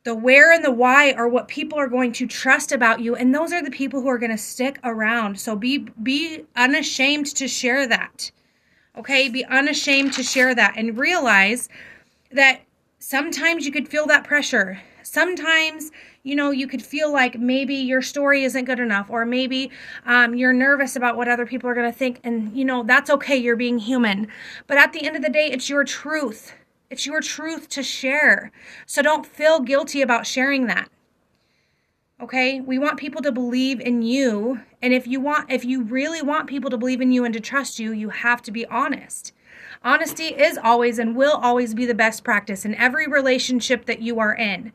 The 0.02 0.14
where 0.14 0.52
and 0.52 0.64
the 0.64 0.72
why 0.72 1.12
are 1.12 1.28
what 1.28 1.46
people 1.46 1.78
are 1.78 1.88
going 1.88 2.12
to 2.14 2.26
trust 2.26 2.72
about 2.72 3.00
you 3.00 3.14
and 3.14 3.32
those 3.32 3.52
are 3.52 3.62
the 3.62 3.70
people 3.70 4.00
who 4.00 4.08
are 4.08 4.18
going 4.18 4.32
to 4.32 4.38
stick 4.38 4.80
around. 4.82 5.38
So 5.38 5.54
be 5.54 5.86
be 6.02 6.44
unashamed 6.56 7.26
to 7.36 7.46
share 7.46 7.86
that. 7.86 8.32
Okay? 8.96 9.28
Be 9.28 9.44
unashamed 9.44 10.14
to 10.14 10.24
share 10.24 10.52
that 10.52 10.74
and 10.76 10.98
realize 10.98 11.68
that 12.32 12.62
sometimes 12.98 13.66
you 13.66 13.72
could 13.72 13.88
feel 13.88 14.06
that 14.06 14.24
pressure. 14.24 14.80
Sometimes, 15.02 15.92
you 16.24 16.34
know, 16.34 16.50
you 16.50 16.66
could 16.66 16.82
feel 16.82 17.12
like 17.12 17.38
maybe 17.38 17.74
your 17.74 18.02
story 18.02 18.42
isn't 18.44 18.64
good 18.64 18.80
enough, 18.80 19.08
or 19.08 19.24
maybe 19.24 19.70
um, 20.04 20.34
you're 20.34 20.52
nervous 20.52 20.96
about 20.96 21.16
what 21.16 21.28
other 21.28 21.46
people 21.46 21.70
are 21.70 21.74
going 21.74 21.90
to 21.90 21.96
think. 21.96 22.20
And, 22.24 22.56
you 22.56 22.64
know, 22.64 22.82
that's 22.82 23.10
okay. 23.10 23.36
You're 23.36 23.56
being 23.56 23.78
human. 23.78 24.28
But 24.66 24.78
at 24.78 24.92
the 24.92 25.06
end 25.06 25.14
of 25.14 25.22
the 25.22 25.30
day, 25.30 25.46
it's 25.46 25.70
your 25.70 25.84
truth. 25.84 26.52
It's 26.90 27.06
your 27.06 27.20
truth 27.20 27.68
to 27.70 27.82
share. 27.82 28.50
So 28.84 29.02
don't 29.02 29.26
feel 29.26 29.60
guilty 29.60 30.02
about 30.02 30.26
sharing 30.26 30.66
that. 30.66 30.88
Okay? 32.20 32.60
We 32.60 32.78
want 32.78 32.98
people 32.98 33.22
to 33.22 33.32
believe 33.32 33.80
in 33.80 34.02
you. 34.02 34.60
And 34.82 34.92
if 34.92 35.06
you 35.06 35.20
want, 35.20 35.52
if 35.52 35.64
you 35.64 35.82
really 35.82 36.22
want 36.22 36.48
people 36.48 36.70
to 36.70 36.78
believe 36.78 37.00
in 37.00 37.12
you 37.12 37.24
and 37.24 37.34
to 37.34 37.40
trust 37.40 37.78
you, 37.78 37.92
you 37.92 38.10
have 38.10 38.42
to 38.42 38.50
be 38.50 38.66
honest. 38.66 39.32
Honesty 39.86 40.34
is 40.34 40.58
always 40.58 40.98
and 40.98 41.14
will 41.14 41.38
always 41.40 41.72
be 41.72 41.86
the 41.86 41.94
best 41.94 42.24
practice 42.24 42.64
in 42.64 42.74
every 42.74 43.06
relationship 43.06 43.86
that 43.86 44.02
you 44.02 44.18
are 44.18 44.34
in. 44.34 44.72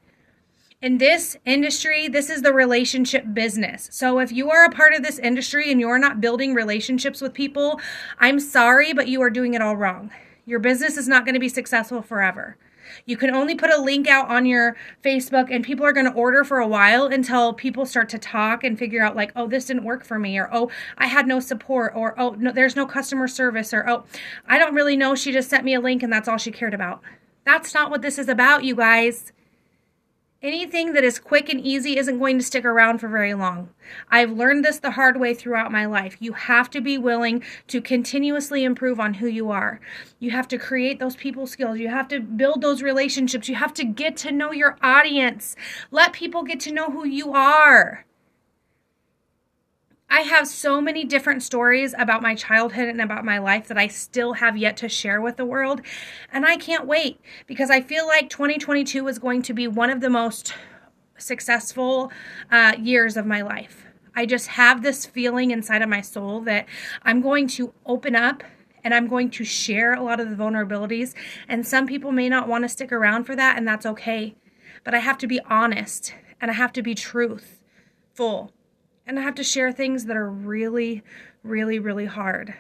In 0.82 1.00
this 1.00 1.36
industry, 1.46 2.08
this 2.08 2.30
is 2.30 2.44
the 2.44 2.53
relationship 2.53 3.25
business. 3.34 3.89
So 3.91 4.20
if 4.20 4.32
you 4.32 4.50
are 4.50 4.63
a 4.63 4.72
part 4.72 4.94
of 4.94 5.03
this 5.03 5.20
industry 5.20 5.70
and 5.70 5.82
you're 5.82 6.00
not 6.00 6.22
building 6.22 6.53
relationships 6.53 7.20
with 7.20 7.34
people, 7.34 7.82
I'm 8.20 8.39
sorry, 8.39 8.94
but 8.94 9.10
you 9.10 9.22
are 9.22 9.30
doing 9.30 9.53
it 9.53 9.62
all 9.62 9.75
wrong. 9.75 10.12
Your 10.46 10.60
business 10.60 10.96
is 10.96 11.10
not 11.10 11.25
going 11.25 11.36
to 11.36 11.41
be 11.41 11.50
successful 11.50 12.01
forever. 12.01 12.56
You 13.06 13.18
can 13.18 13.34
only 13.34 13.56
put 13.56 13.72
a 13.72 13.82
link 13.82 14.08
out 14.08 14.30
on 14.30 14.46
your 14.46 14.76
Facebook 15.04 15.54
and 15.54 15.64
people 15.64 15.86
are 15.86 15.94
going 15.94 16.06
to 16.06 16.14
order 16.14 16.44
for 16.44 16.60
a 16.60 16.68
while 16.68 17.06
until 17.06 17.54
people 17.54 17.86
start 17.86 18.10
to 18.10 18.18
talk 18.18 18.64
and 18.64 18.78
figure 18.78 19.04
out 19.04 19.16
like, 19.16 19.32
"Oh, 19.36 19.48
this 19.48 19.66
didn't 19.66 19.84
work 19.84 20.04
for 20.04 20.20
me," 20.20 20.38
or 20.38 20.50
"Oh, 20.52 20.70
I 20.98 21.08
had 21.08 21.28
no 21.28 21.40
support," 21.40 21.94
or 21.96 22.14
"Oh, 22.18 22.36
no 22.38 22.52
there's 22.52 22.76
no 22.76 22.86
customer 22.86 23.28
service," 23.28 23.74
or 23.74 23.88
"Oh, 23.88 24.04
I 24.48 24.58
don't 24.58 24.76
really 24.76 24.98
know, 24.98 25.16
she 25.16 25.32
just 25.32 25.50
sent 25.50 25.64
me 25.64 25.74
a 25.74 25.82
link 25.82 26.04
and 26.04 26.12
that's 26.12 26.28
all 26.28 26.38
she 26.38 26.52
cared 26.52 26.74
about." 26.74 27.02
That's 27.44 27.74
not 27.74 27.90
what 27.90 28.02
this 28.02 28.20
is 28.20 28.30
about, 28.30 28.64
you 28.64 28.76
guys. 28.76 29.32
Anything 30.43 30.93
that 30.93 31.03
is 31.03 31.19
quick 31.19 31.50
and 31.50 31.62
easy 31.62 32.00
isn't 32.00 32.17
going 32.17 32.39
to 32.39 32.43
stick 32.43 32.65
around 32.65 32.98
for 32.98 33.07
very 33.07 33.36
long. 33.36 33.69
I've 34.10 34.31
learned 34.31 34.65
this 34.65 34.79
the 34.79 34.89
hard 34.89 35.19
way 35.19 35.36
throughout 35.36 35.71
my 35.71 35.86
life. 35.86 36.17
You 36.19 36.33
have 36.33 36.67
to 36.71 36.81
be 36.81 36.98
willing 36.98 37.43
to 37.67 37.79
continuously 37.79 38.63
improve 38.63 39.00
on 39.00 39.13
who 39.13 39.27
you 39.27 39.51
are. 39.51 39.79
You 40.17 40.31
have 40.31 40.48
to 40.48 40.57
create 40.57 40.98
those 40.98 41.15
people 41.15 41.45
skills. 41.45 41.77
You 41.77 41.89
have 41.89 42.07
to 42.07 42.19
build 42.19 42.63
those 42.63 42.81
relationships. 42.81 43.50
You 43.50 43.55
have 43.55 43.74
to 43.75 43.83
get 43.83 44.17
to 44.17 44.31
know 44.31 44.51
your 44.51 44.79
audience. 44.81 45.55
Let 45.91 46.12
people 46.12 46.41
get 46.41 46.60
to 46.62 46.74
know 46.74 46.89
who 46.89 47.05
you 47.05 47.33
are. 47.33 48.07
I 50.13 50.22
have 50.24 50.46
so 50.46 50.82
many 50.82 51.06
different 51.06 51.41
stories 51.41 51.96
about 51.98 52.22
my 52.22 52.36
childhood 52.36 52.89
and 52.89 53.00
about 53.00 53.24
my 53.24 53.38
life 53.38 53.70
that 53.70 53.77
I 53.77 53.88
still 53.88 54.34
have 54.34 54.58
yet 54.58 54.75
to 54.77 54.89
share 54.89 55.22
with 55.22 55.38
the 55.38 55.46
world. 55.46 55.82
And 56.34 56.46
I 56.46 56.58
can't 56.58 56.86
wait 56.86 57.22
because 57.48 57.70
I 57.70 57.80
feel 57.80 58.06
like 58.08 58.30
2022 58.30 59.08
is 59.08 59.20
going 59.20 59.41
to 59.44 59.53
be 59.53 59.70
one 59.70 59.89
of 59.89 60.01
the 60.01 60.10
most 60.10 60.53
successful 61.18 62.12
uh, 62.51 62.74
years 62.77 63.15
of 63.15 63.25
my 63.25 63.41
life. 63.41 63.86
I 64.13 64.25
just 64.25 64.48
have 64.48 64.84
this 64.84 65.06
feeling 65.06 65.51
inside 65.51 65.82
of 65.82 65.88
my 65.88 66.01
soul 66.01 66.41
that 66.41 66.65
I'm 67.03 67.22
going 67.22 67.48
to 67.48 67.74
open 67.86 68.13
up 68.13 68.44
and 68.84 68.94
I'm 68.94 69.08
going 69.08 69.30
to 69.30 69.46
share 69.46 69.94
a 69.94 70.03
lot 70.03 70.20
of 70.20 70.30
the 70.30 70.36
vulnerabilities. 70.36 71.13
And 71.48 71.65
some 71.65 71.88
people 71.88 72.12
may 72.12 72.27
not 72.27 72.50
want 72.50 72.65
to 72.65 72.70
stick 72.70 72.91
around 72.91 73.24
for 73.24 73.36
that, 73.38 73.58
and 73.58 73.65
that's 73.65 73.86
okay. 73.86 74.36
But 74.84 74.94
I 74.94 75.00
have 75.00 75.18
to 75.20 75.27
be 75.27 75.39
honest 75.50 76.13
and 76.41 76.51
I 76.51 76.56
have 76.56 76.74
to 76.74 76.82
be 76.82 76.96
truthful 76.96 78.51
and 79.12 79.20
I 79.20 79.24
have 79.24 79.36
to 79.36 79.44
share 79.44 79.74
things 79.74 80.06
that 80.06 80.15
are 80.15 80.30
really, 80.30 81.03
really, 81.44 81.80
really 81.80 82.06
hard. 82.06 82.53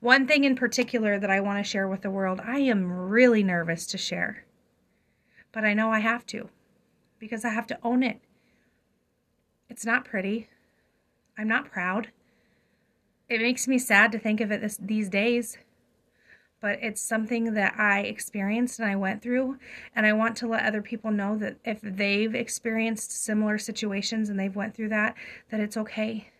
One 0.00 0.26
thing 0.26 0.42
in 0.42 0.56
particular 0.56 1.16
that 1.16 1.30
I 1.30 1.38
want 1.38 1.64
to 1.64 1.70
share 1.70 1.86
with 1.86 2.02
the 2.02 2.10
world, 2.10 2.40
I 2.44 2.58
am 2.58 2.90
really 2.90 3.44
nervous 3.44 3.86
to 3.86 3.98
share. 3.98 4.44
But 5.52 5.64
I 5.64 5.74
know 5.74 5.92
I 5.92 6.00
have 6.00 6.26
to 6.26 6.48
because 7.20 7.44
I 7.44 7.50
have 7.50 7.68
to 7.68 7.78
own 7.84 8.02
it. 8.02 8.20
It's 9.68 9.86
not 9.86 10.04
pretty. 10.04 10.48
I'm 11.38 11.46
not 11.46 11.70
proud. 11.70 12.08
It 13.28 13.40
makes 13.40 13.68
me 13.68 13.78
sad 13.78 14.10
to 14.10 14.18
think 14.18 14.40
of 14.40 14.50
it 14.50 14.60
this, 14.60 14.76
these 14.76 15.08
days 15.08 15.56
but 16.60 16.78
it's 16.82 17.00
something 17.00 17.54
that 17.54 17.74
I 17.78 18.00
experienced 18.00 18.80
and 18.80 18.88
I 18.88 18.96
went 18.96 19.22
through. 19.22 19.58
And 19.94 20.06
I 20.06 20.12
want 20.12 20.36
to 20.38 20.48
let 20.48 20.64
other 20.64 20.82
people 20.82 21.10
know 21.10 21.36
that 21.38 21.56
if 21.64 21.80
they've 21.80 22.34
experienced 22.34 23.12
similar 23.12 23.58
situations 23.58 24.28
and 24.28 24.38
they've 24.38 24.54
went 24.54 24.74
through 24.74 24.88
that, 24.88 25.14
that 25.50 25.60
it's 25.60 25.76
okay. 25.76 26.30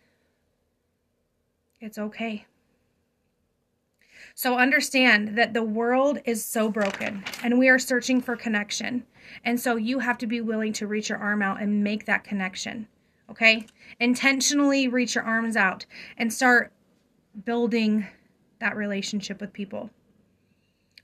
It's 1.79 1.97
okay. 1.97 2.45
So 4.35 4.57
understand 4.57 5.37
that 5.37 5.53
the 5.53 5.63
world 5.63 6.19
is 6.25 6.43
so 6.43 6.69
broken 6.69 7.23
and 7.43 7.57
we 7.57 7.69
are 7.69 7.79
searching 7.79 8.21
for 8.21 8.35
connection. 8.35 9.05
And 9.43 9.59
so 9.59 9.75
you 9.75 9.99
have 9.99 10.17
to 10.19 10.27
be 10.27 10.41
willing 10.41 10.73
to 10.73 10.87
reach 10.87 11.09
your 11.09 11.17
arm 11.17 11.41
out 11.41 11.61
and 11.61 11.83
make 11.83 12.05
that 12.05 12.23
connection. 12.23 12.87
Okay? 13.29 13.65
Intentionally 13.99 14.87
reach 14.87 15.15
your 15.15 15.23
arms 15.23 15.55
out 15.55 15.85
and 16.17 16.33
start 16.33 16.73
building 17.45 18.07
that 18.59 18.75
relationship 18.75 19.39
with 19.39 19.53
people. 19.53 19.89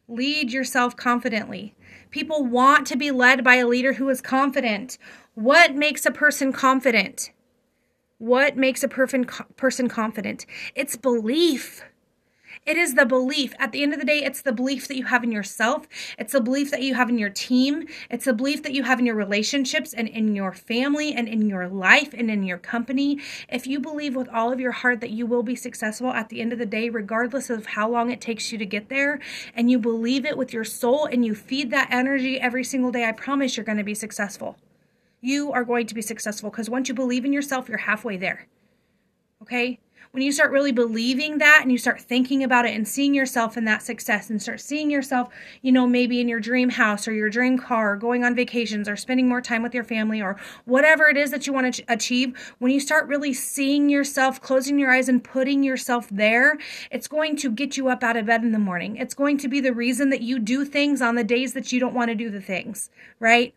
Lead 0.08 0.52
yourself 0.52 0.96
confidently. 0.96 1.76
People 2.12 2.46
want 2.46 2.86
to 2.88 2.96
be 2.96 3.12
led 3.12 3.44
by 3.44 3.56
a 3.56 3.68
leader 3.68 3.94
who 3.94 4.08
is 4.10 4.22
confident. 4.22 4.98
What 5.34 5.76
makes 5.76 6.06
a 6.06 6.12
person 6.12 6.54
confident? 6.54 7.32
What 8.20 8.56
makes 8.56 8.84
a 8.84 8.88
person 8.88 9.26
confident? 9.90 10.46
It's 10.76 10.96
belief. 10.96 11.84
It 12.66 12.78
is 12.78 12.96
the 12.96 13.06
belief. 13.06 13.54
At 13.60 13.72
the 13.72 13.84
end 13.84 13.94
of 13.94 14.00
the 14.00 14.06
day, 14.06 14.24
it's 14.24 14.42
the 14.42 14.52
belief 14.52 14.88
that 14.88 14.98
you 14.98 15.06
have 15.06 15.24
in 15.24 15.32
yourself. 15.32 15.88
It's 16.18 16.34
the 16.34 16.42
belief 16.42 16.72
that 16.72 16.82
you 16.82 16.96
have 16.96 17.10
in 17.10 17.20
your 17.20 17.30
team. 17.30 17.88
It's 18.10 18.26
the 18.26 18.34
belief 18.34 18.64
that 18.64 18.74
you 18.74 18.82
have 18.82 18.98
in 18.98 19.06
your 19.06 19.16
relationships 19.16 19.94
and 19.94 20.08
in 20.08 20.36
your 20.36 20.52
family 20.52 21.14
and 21.14 21.28
in 21.28 21.48
your 21.48 21.68
life 21.68 22.12
and 22.18 22.32
in 22.32 22.42
your 22.44 22.58
company. 22.58 23.20
If 23.50 23.68
you 23.68 23.80
believe 23.80 24.16
with 24.16 24.30
all 24.30 24.52
of 24.52 24.60
your 24.60 24.72
heart 24.72 25.00
that 25.02 25.12
you 25.12 25.28
will 25.28 25.44
be 25.44 25.56
successful 25.56 26.10
at 26.10 26.30
the 26.30 26.42
end 26.42 26.54
of 26.54 26.60
the 26.60 26.66
day, 26.66 26.90
regardless 26.90 27.52
of 27.52 27.68
how 27.68 27.88
long 27.88 28.10
it 28.10 28.20
takes 28.20 28.52
you 28.52 28.58
to 28.58 28.66
get 28.66 28.90
there, 28.90 29.20
and 29.54 29.70
you 29.70 29.78
believe 29.78 30.26
it 30.26 30.36
with 30.36 30.52
your 30.52 30.64
soul 30.64 31.06
and 31.06 31.24
you 31.24 31.36
feed 31.36 31.70
that 31.70 31.90
energy 31.92 32.42
every 32.42 32.64
single 32.64 32.92
day, 32.92 33.06
I 33.06 33.12
promise 33.12 33.56
you're 33.56 33.64
going 33.64 33.78
to 33.78 33.84
be 33.84 33.94
successful. 33.94 34.58
You 35.22 35.52
are 35.52 35.64
going 35.64 35.86
to 35.86 35.94
be 35.94 36.02
successful 36.02 36.50
because 36.50 36.70
once 36.70 36.90
you 36.90 36.96
believe 36.96 37.26
in 37.26 37.34
yourself, 37.34 37.70
you're 37.70 37.78
halfway 37.78 38.18
there. 38.18 38.48
Okay? 39.44 39.80
When 40.16 40.24
you 40.24 40.32
start 40.32 40.52
really 40.52 40.72
believing 40.72 41.40
that 41.40 41.60
and 41.62 41.70
you 41.70 41.78
start 41.78 42.00
thinking 42.00 42.42
about 42.42 42.66
it 42.66 42.74
and 42.74 42.88
seeing 42.88 43.14
yourself 43.14 43.58
in 43.58 43.66
that 43.66 43.84
success 43.84 44.30
and 44.30 44.42
start 44.42 44.62
seeing 44.62 44.90
yourself, 44.90 45.28
you 45.62 45.74
know, 45.74 45.86
maybe 45.86 46.22
in 46.22 46.30
your 46.30 46.40
dream 46.40 46.70
house 46.70 47.06
or 47.06 47.12
your 47.12 47.30
dream 47.30 47.58
car, 47.58 47.92
or 47.92 47.98
going 47.98 48.24
on 48.24 48.34
vacations 48.34 48.88
or 48.88 48.96
spending 48.96 49.28
more 49.28 49.42
time 49.42 49.62
with 49.62 49.74
your 49.74 49.84
family 49.84 50.22
or 50.22 50.38
whatever 50.64 51.10
it 51.10 51.18
is 51.18 51.32
that 51.32 51.46
you 51.46 51.52
want 51.52 51.76
to 51.76 51.84
achieve, 51.90 52.56
when 52.60 52.72
you 52.72 52.80
start 52.80 53.10
really 53.10 53.34
seeing 53.34 53.90
yourself, 53.90 54.40
closing 54.40 54.80
your 54.80 54.90
eyes 54.90 55.10
and 55.10 55.22
putting 55.22 55.64
yourself 55.64 56.08
there, 56.10 56.58
it's 56.92 57.10
going 57.10 57.36
to 57.36 57.52
get 57.52 57.76
you 57.76 57.90
up 57.90 58.02
out 58.02 58.16
of 58.16 58.26
bed 58.26 58.42
in 58.42 58.54
the 58.54 58.58
morning. 58.58 58.96
It's 58.96 59.14
going 59.14 59.38
to 59.40 59.50
be 59.50 59.60
the 59.60 59.74
reason 59.74 60.12
that 60.12 60.22
you 60.22 60.40
do 60.40 60.64
things 60.64 61.02
on 61.02 61.16
the 61.16 61.26
days 61.26 61.52
that 61.56 61.74
you 61.74 61.80
don't 61.82 61.94
want 61.94 62.08
to 62.08 62.16
do 62.16 62.30
the 62.30 62.40
things, 62.40 62.90
right? 63.20 63.54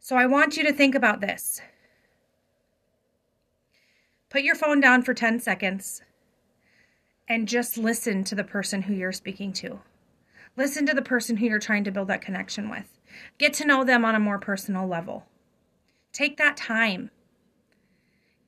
So 0.00 0.16
I 0.16 0.26
want 0.26 0.56
you 0.56 0.64
to 0.64 0.72
think 0.72 0.96
about 0.96 1.20
this. 1.20 1.60
Put 4.30 4.42
your 4.42 4.54
phone 4.54 4.80
down 4.80 5.02
for 5.02 5.14
10 5.14 5.40
seconds 5.40 6.02
and 7.28 7.48
just 7.48 7.78
listen 7.78 8.24
to 8.24 8.34
the 8.34 8.44
person 8.44 8.82
who 8.82 8.94
you're 8.94 9.12
speaking 9.12 9.52
to. 9.54 9.80
Listen 10.56 10.84
to 10.86 10.94
the 10.94 11.02
person 11.02 11.36
who 11.36 11.46
you're 11.46 11.58
trying 11.58 11.84
to 11.84 11.90
build 11.90 12.08
that 12.08 12.20
connection 12.20 12.68
with. 12.68 12.98
Get 13.38 13.54
to 13.54 13.66
know 13.66 13.84
them 13.84 14.04
on 14.04 14.14
a 14.14 14.20
more 14.20 14.38
personal 14.38 14.86
level. 14.86 15.24
Take 16.12 16.36
that 16.36 16.56
time 16.56 17.10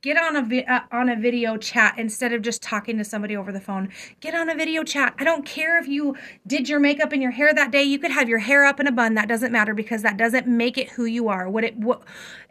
get 0.03 0.17
on 0.17 0.37
a 0.37 0.43
vi- 0.43 0.65
uh, 0.65 0.81
on 0.91 1.09
a 1.09 1.17
video 1.17 1.57
chat 1.57 1.95
instead 1.99 2.33
of 2.33 2.43
just 2.43 2.63
talking 2.63 2.97
to 2.99 3.05
somebody 3.05 3.37
over 3.37 3.53
the 3.53 3.61
phone. 3.61 3.91
Get 4.21 4.35
on 4.35 4.49
a 4.49 4.55
video 4.55 4.83
chat. 4.83 5.15
I 5.19 5.25
don't 5.25 5.45
care 5.45 5.79
if 5.79 5.87
you 5.89 6.17
did 6.47 6.69
your 6.69 6.81
makeup 6.81 7.13
and 7.13 7.23
your 7.23 7.33
hair 7.33 7.53
that 7.53 7.71
day. 7.71 7.83
You 7.83 7.99
could 7.99 8.11
have 8.11 8.29
your 8.29 8.39
hair 8.39 8.65
up 8.65 8.81
in 8.81 8.87
a 8.87 8.93
bun. 8.93 9.15
That 9.15 9.29
doesn't 9.29 9.53
matter 9.53 9.75
because 9.75 10.03
that 10.03 10.17
doesn't 10.17 10.47
make 10.47 10.79
it 10.79 10.91
who 10.91 11.05
you 11.05 11.29
are. 11.29 11.49
What 11.49 11.65
it 11.65 11.77
what 11.77 12.03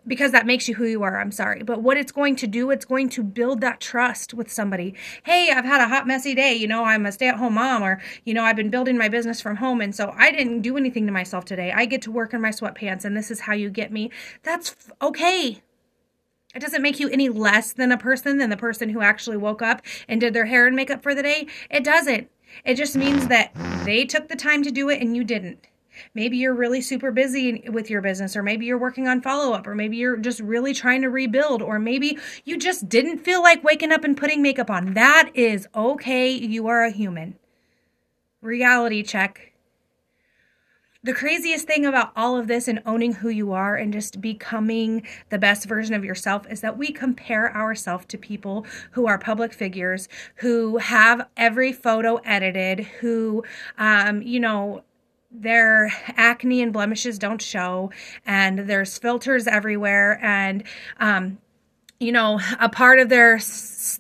because 0.07 0.31
that 0.31 0.45
makes 0.45 0.67
you 0.67 0.75
who 0.75 0.85
you 0.85 1.03
are. 1.03 1.19
I'm 1.19 1.31
sorry. 1.31 1.63
But 1.63 1.81
what 1.81 1.97
it's 1.97 2.11
going 2.11 2.35
to 2.37 2.47
do 2.47 2.69
it's 2.69 2.85
going 2.85 3.09
to 3.09 3.23
build 3.23 3.61
that 3.61 3.79
trust 3.79 4.33
with 4.33 4.51
somebody. 4.51 4.93
Hey 5.23 5.51
i've 5.51 5.65
had 5.65 5.81
a 5.81 5.87
hot 5.87 6.05
messy 6.07 6.35
day. 6.35 6.53
You 6.53 6.67
know 6.67 6.83
i'm 6.83 7.05
a 7.05 7.11
stay-at-home 7.11 7.55
mom 7.55 7.83
or 7.83 8.01
you 8.25 8.33
know 8.33 8.43
i've 8.43 8.55
been 8.55 8.69
building 8.69 8.97
my 8.97 9.09
business 9.09 9.41
from 9.41 9.57
home. 9.57 9.81
And 9.81 9.95
so 9.95 10.13
i 10.17 10.31
didn't 10.31 10.61
do 10.61 10.77
anything 10.77 11.05
to 11.07 11.11
myself 11.11 11.45
today. 11.45 11.71
I 11.75 11.85
get 11.85 12.01
to 12.03 12.11
work 12.11 12.33
in 12.33 12.41
my 12.41 12.51
sweatpants 12.51 13.05
and 13.05 13.17
this 13.17 13.31
is 13.31 13.41
how 13.41 13.53
you 13.53 13.69
get 13.69 13.91
me. 13.91 14.11
That's 14.43 14.71
f- 14.71 14.91
okay 15.01 15.61
it 16.55 16.59
doesn't 16.59 16.81
make 16.81 16.99
you 16.99 17.09
any 17.09 17.29
less 17.29 17.73
than 17.73 17.91
a 17.91 17.97
person 17.97 18.37
than 18.37 18.49
the 18.49 18.57
person 18.57 18.89
who 18.89 19.01
actually 19.01 19.37
woke 19.37 19.61
up 19.61 19.81
and 20.07 20.19
did 20.19 20.33
their 20.33 20.45
hair 20.45 20.65
and 20.65 20.75
makeup 20.75 21.03
for 21.03 21.13
the 21.13 21.23
day. 21.23 21.47
It 21.69 21.83
doesn't. 21.83 22.29
It 22.65 22.75
just 22.75 22.95
means 22.95 23.27
that 23.27 23.51
they 23.85 24.05
took 24.05 24.27
the 24.27 24.35
time 24.35 24.63
to 24.63 24.71
do 24.71 24.89
it 24.89 25.01
and 25.01 25.15
you 25.15 25.23
didn't. 25.23 25.67
Maybe 26.13 26.37
you're 26.37 26.53
really 26.53 26.81
super 26.81 27.11
busy 27.11 27.63
with 27.69 27.89
your 27.89 28.01
business, 28.01 28.35
or 28.35 28.43
maybe 28.43 28.65
you're 28.65 28.77
working 28.77 29.07
on 29.07 29.21
follow 29.21 29.53
up, 29.53 29.67
or 29.67 29.75
maybe 29.75 29.97
you're 29.97 30.17
just 30.17 30.39
really 30.39 30.73
trying 30.73 31.01
to 31.01 31.09
rebuild, 31.09 31.61
or 31.61 31.77
maybe 31.77 32.17
you 32.45 32.57
just 32.57 32.87
didn't 32.87 33.19
feel 33.19 33.43
like 33.43 33.63
waking 33.63 33.91
up 33.91 34.03
and 34.03 34.15
putting 34.15 34.41
makeup 34.41 34.69
on. 34.69 34.93
That 34.93 35.29
is 35.33 35.67
okay. 35.75 36.29
You 36.31 36.67
are 36.67 36.83
a 36.83 36.91
human. 36.91 37.37
Reality 38.41 39.03
check 39.03 39.48
the 41.03 41.13
craziest 41.13 41.65
thing 41.65 41.85
about 41.85 42.11
all 42.15 42.37
of 42.37 42.47
this 42.47 42.67
and 42.67 42.81
owning 42.85 43.13
who 43.13 43.29
you 43.29 43.53
are 43.53 43.75
and 43.75 43.93
just 43.93 44.19
becoming 44.19 45.07
the 45.29 45.37
best 45.37 45.65
version 45.65 45.95
of 45.95 46.03
yourself 46.03 46.45
is 46.49 46.59
that 46.59 46.77
we 46.77 46.91
compare 46.91 47.55
ourselves 47.55 48.05
to 48.07 48.17
people 48.17 48.65
who 48.91 49.07
are 49.07 49.17
public 49.17 49.53
figures, 49.53 50.09
who 50.35 50.77
have 50.77 51.27
every 51.37 51.71
photo 51.71 52.17
edited, 52.17 52.81
who, 52.81 53.43
um, 53.77 54.21
you 54.21 54.39
know, 54.41 54.83
their 55.31 55.93
acne 56.17 56.61
and 56.61 56.73
blemishes 56.73 57.17
don't 57.17 57.41
show, 57.41 57.91
and 58.25 58.59
there's 58.59 58.97
filters 58.97 59.47
everywhere, 59.47 60.19
and, 60.21 60.63
um, 60.99 61.37
you 61.99 62.11
know, 62.11 62.39
a 62.59 62.67
part 62.67 62.99
of 62.99 63.09
their, 63.09 63.39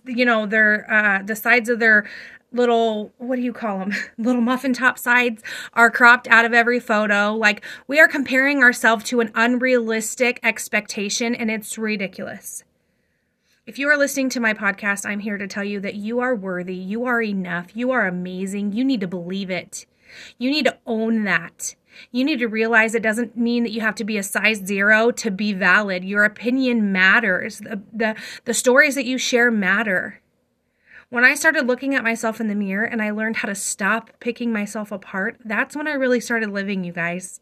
you 0.05 0.25
know, 0.25 0.45
their, 0.45 0.91
uh, 0.91 1.21
the 1.23 1.35
sides 1.35 1.69
of 1.69 1.79
their 1.79 2.09
little 2.51 3.11
what 3.17 3.35
do 3.35 3.41
you 3.41 3.53
call 3.53 3.79
them 3.79 3.93
little 4.17 4.41
muffin 4.41 4.73
top 4.73 4.97
sides 4.97 5.43
are 5.73 5.91
cropped 5.91 6.27
out 6.27 6.45
of 6.45 6.53
every 6.53 6.79
photo 6.79 7.33
like 7.33 7.63
we 7.87 7.99
are 7.99 8.07
comparing 8.07 8.63
ourselves 8.63 9.03
to 9.05 9.19
an 9.19 9.31
unrealistic 9.35 10.39
expectation 10.43 11.35
and 11.35 11.51
it's 11.51 11.77
ridiculous 11.77 12.63
if 13.65 13.77
you 13.77 13.87
are 13.87 13.97
listening 13.97 14.29
to 14.29 14.39
my 14.39 14.53
podcast 14.53 15.05
i'm 15.05 15.19
here 15.19 15.37
to 15.37 15.47
tell 15.47 15.63
you 15.63 15.79
that 15.79 15.95
you 15.95 16.19
are 16.19 16.35
worthy 16.35 16.75
you 16.75 17.05
are 17.05 17.21
enough 17.21 17.67
you 17.75 17.91
are 17.91 18.07
amazing 18.07 18.71
you 18.71 18.83
need 18.83 19.01
to 19.01 19.07
believe 19.07 19.49
it 19.49 19.85
you 20.37 20.49
need 20.49 20.65
to 20.65 20.77
own 20.87 21.23
that 21.23 21.75
you 22.11 22.23
need 22.23 22.39
to 22.39 22.47
realize 22.47 22.95
it 22.95 23.03
doesn't 23.03 23.37
mean 23.37 23.63
that 23.63 23.71
you 23.71 23.81
have 23.81 23.95
to 23.95 24.03
be 24.03 24.17
a 24.17 24.23
size 24.23 24.57
zero 24.57 25.11
to 25.11 25.31
be 25.31 25.53
valid. 25.53 26.03
Your 26.03 26.23
opinion 26.23 26.91
matters. 26.91 27.59
The, 27.59 27.81
the, 27.91 28.15
the 28.45 28.53
stories 28.53 28.95
that 28.95 29.05
you 29.05 29.17
share 29.17 29.51
matter. 29.51 30.21
When 31.11 31.23
I 31.25 31.33
started 31.33 31.65
looking 31.65 31.95
at 31.95 32.03
myself 32.03 32.39
in 32.39 32.49
the 32.49 32.55
mirror 32.55 32.85
and 32.85 33.01
I 33.01 33.09
learned 33.09 33.37
how 33.37 33.47
to 33.47 33.55
stop 33.55 34.11
picking 34.19 34.53
myself 34.53 34.91
apart, 34.91 35.37
that's 35.43 35.75
when 35.75 35.87
I 35.87 35.93
really 35.93 36.19
started 36.19 36.51
living, 36.51 36.83
you 36.83 36.93
guys. 36.93 37.39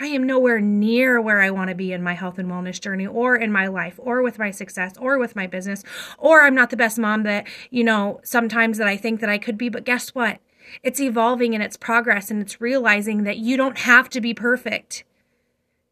I 0.00 0.06
am 0.06 0.26
nowhere 0.26 0.58
near 0.60 1.20
where 1.20 1.40
I 1.40 1.50
want 1.50 1.68
to 1.68 1.76
be 1.76 1.92
in 1.92 2.02
my 2.02 2.14
health 2.14 2.40
and 2.40 2.50
wellness 2.50 2.80
journey 2.80 3.06
or 3.06 3.36
in 3.36 3.52
my 3.52 3.68
life 3.68 4.00
or 4.02 4.20
with 4.20 4.36
my 4.36 4.50
success 4.50 4.94
or 4.98 5.16
with 5.16 5.36
my 5.36 5.46
business 5.46 5.84
or 6.18 6.42
I'm 6.42 6.56
not 6.56 6.70
the 6.70 6.76
best 6.76 6.98
mom 6.98 7.22
that, 7.22 7.46
you 7.70 7.84
know, 7.84 8.18
sometimes 8.24 8.78
that 8.78 8.88
I 8.88 8.96
think 8.96 9.20
that 9.20 9.30
I 9.30 9.38
could 9.38 9.56
be, 9.56 9.68
but 9.68 9.84
guess 9.84 10.08
what? 10.08 10.40
It's 10.82 11.00
evolving 11.00 11.54
and 11.54 11.62
it's 11.62 11.76
progress 11.76 12.32
and 12.32 12.42
it's 12.42 12.60
realizing 12.60 13.22
that 13.22 13.36
you 13.36 13.56
don't 13.56 13.78
have 13.78 14.08
to 14.10 14.20
be 14.20 14.34
perfect. 14.34 15.04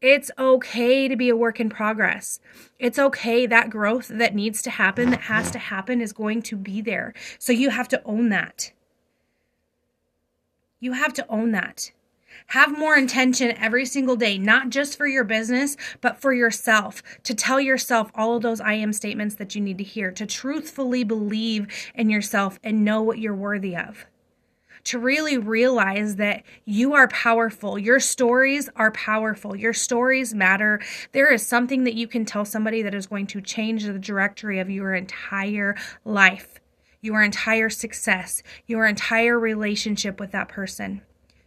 It's 0.01 0.31
okay 0.39 1.07
to 1.07 1.15
be 1.15 1.29
a 1.29 1.35
work 1.35 1.59
in 1.59 1.69
progress. 1.69 2.39
It's 2.79 2.97
okay 2.97 3.45
that 3.45 3.69
growth 3.69 4.07
that 4.07 4.33
needs 4.33 4.63
to 4.63 4.71
happen, 4.71 5.11
that 5.11 5.21
has 5.21 5.51
to 5.51 5.59
happen, 5.59 6.01
is 6.01 6.11
going 6.11 6.41
to 6.43 6.55
be 6.55 6.81
there. 6.81 7.13
So 7.37 7.53
you 7.53 7.69
have 7.69 7.87
to 7.89 8.01
own 8.03 8.29
that. 8.29 8.71
You 10.79 10.93
have 10.93 11.13
to 11.13 11.25
own 11.29 11.51
that. 11.51 11.91
Have 12.47 12.77
more 12.77 12.97
intention 12.97 13.55
every 13.57 13.85
single 13.85 14.15
day, 14.15 14.39
not 14.39 14.71
just 14.71 14.97
for 14.97 15.05
your 15.05 15.23
business, 15.23 15.77
but 16.01 16.19
for 16.19 16.33
yourself, 16.33 17.03
to 17.23 17.35
tell 17.35 17.61
yourself 17.61 18.09
all 18.15 18.35
of 18.35 18.41
those 18.41 18.59
I 18.59 18.73
am 18.73 18.93
statements 18.93 19.35
that 19.35 19.53
you 19.53 19.61
need 19.61 19.77
to 19.77 19.83
hear, 19.83 20.11
to 20.11 20.25
truthfully 20.25 21.03
believe 21.03 21.67
in 21.93 22.09
yourself 22.09 22.59
and 22.63 22.83
know 22.83 23.03
what 23.03 23.19
you're 23.19 23.35
worthy 23.35 23.75
of. 23.75 24.07
To 24.85 24.99
really 24.99 25.37
realize 25.37 26.15
that 26.15 26.43
you 26.65 26.93
are 26.93 27.07
powerful. 27.07 27.77
Your 27.77 27.99
stories 27.99 28.69
are 28.75 28.91
powerful. 28.91 29.55
Your 29.55 29.73
stories 29.73 30.33
matter. 30.33 30.81
There 31.11 31.31
is 31.31 31.45
something 31.45 31.83
that 31.83 31.93
you 31.93 32.07
can 32.07 32.25
tell 32.25 32.45
somebody 32.45 32.81
that 32.81 32.95
is 32.95 33.07
going 33.07 33.27
to 33.27 33.41
change 33.41 33.85
the 33.85 33.99
directory 33.99 34.59
of 34.59 34.69
your 34.69 34.93
entire 34.93 35.75
life, 36.03 36.59
your 37.01 37.21
entire 37.21 37.69
success, 37.69 38.41
your 38.65 38.85
entire 38.85 39.39
relationship 39.39 40.19
with 40.19 40.31
that 40.31 40.49
person. 40.49 41.01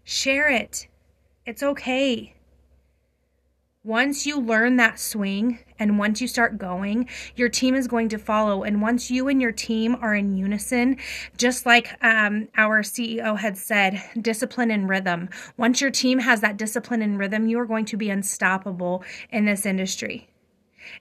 Share 0.04 0.48
it. 0.48 0.86
It's 1.46 1.62
okay. 1.62 2.33
Once 3.84 4.24
you 4.24 4.40
learn 4.40 4.76
that 4.76 4.98
swing 4.98 5.58
and 5.78 5.98
once 5.98 6.18
you 6.18 6.26
start 6.26 6.56
going, 6.56 7.06
your 7.36 7.50
team 7.50 7.74
is 7.74 7.86
going 7.86 8.08
to 8.08 8.16
follow. 8.16 8.62
And 8.62 8.80
once 8.80 9.10
you 9.10 9.28
and 9.28 9.42
your 9.42 9.52
team 9.52 9.94
are 10.00 10.14
in 10.14 10.38
unison, 10.38 10.96
just 11.36 11.66
like 11.66 12.02
um, 12.02 12.48
our 12.56 12.82
CEO 12.82 13.38
had 13.38 13.58
said, 13.58 14.02
discipline 14.18 14.70
and 14.70 14.88
rhythm. 14.88 15.28
Once 15.58 15.82
your 15.82 15.90
team 15.90 16.20
has 16.20 16.40
that 16.40 16.56
discipline 16.56 17.02
and 17.02 17.18
rhythm, 17.18 17.46
you 17.46 17.58
are 17.58 17.66
going 17.66 17.84
to 17.84 17.98
be 17.98 18.08
unstoppable 18.08 19.04
in 19.28 19.44
this 19.44 19.66
industry. 19.66 20.28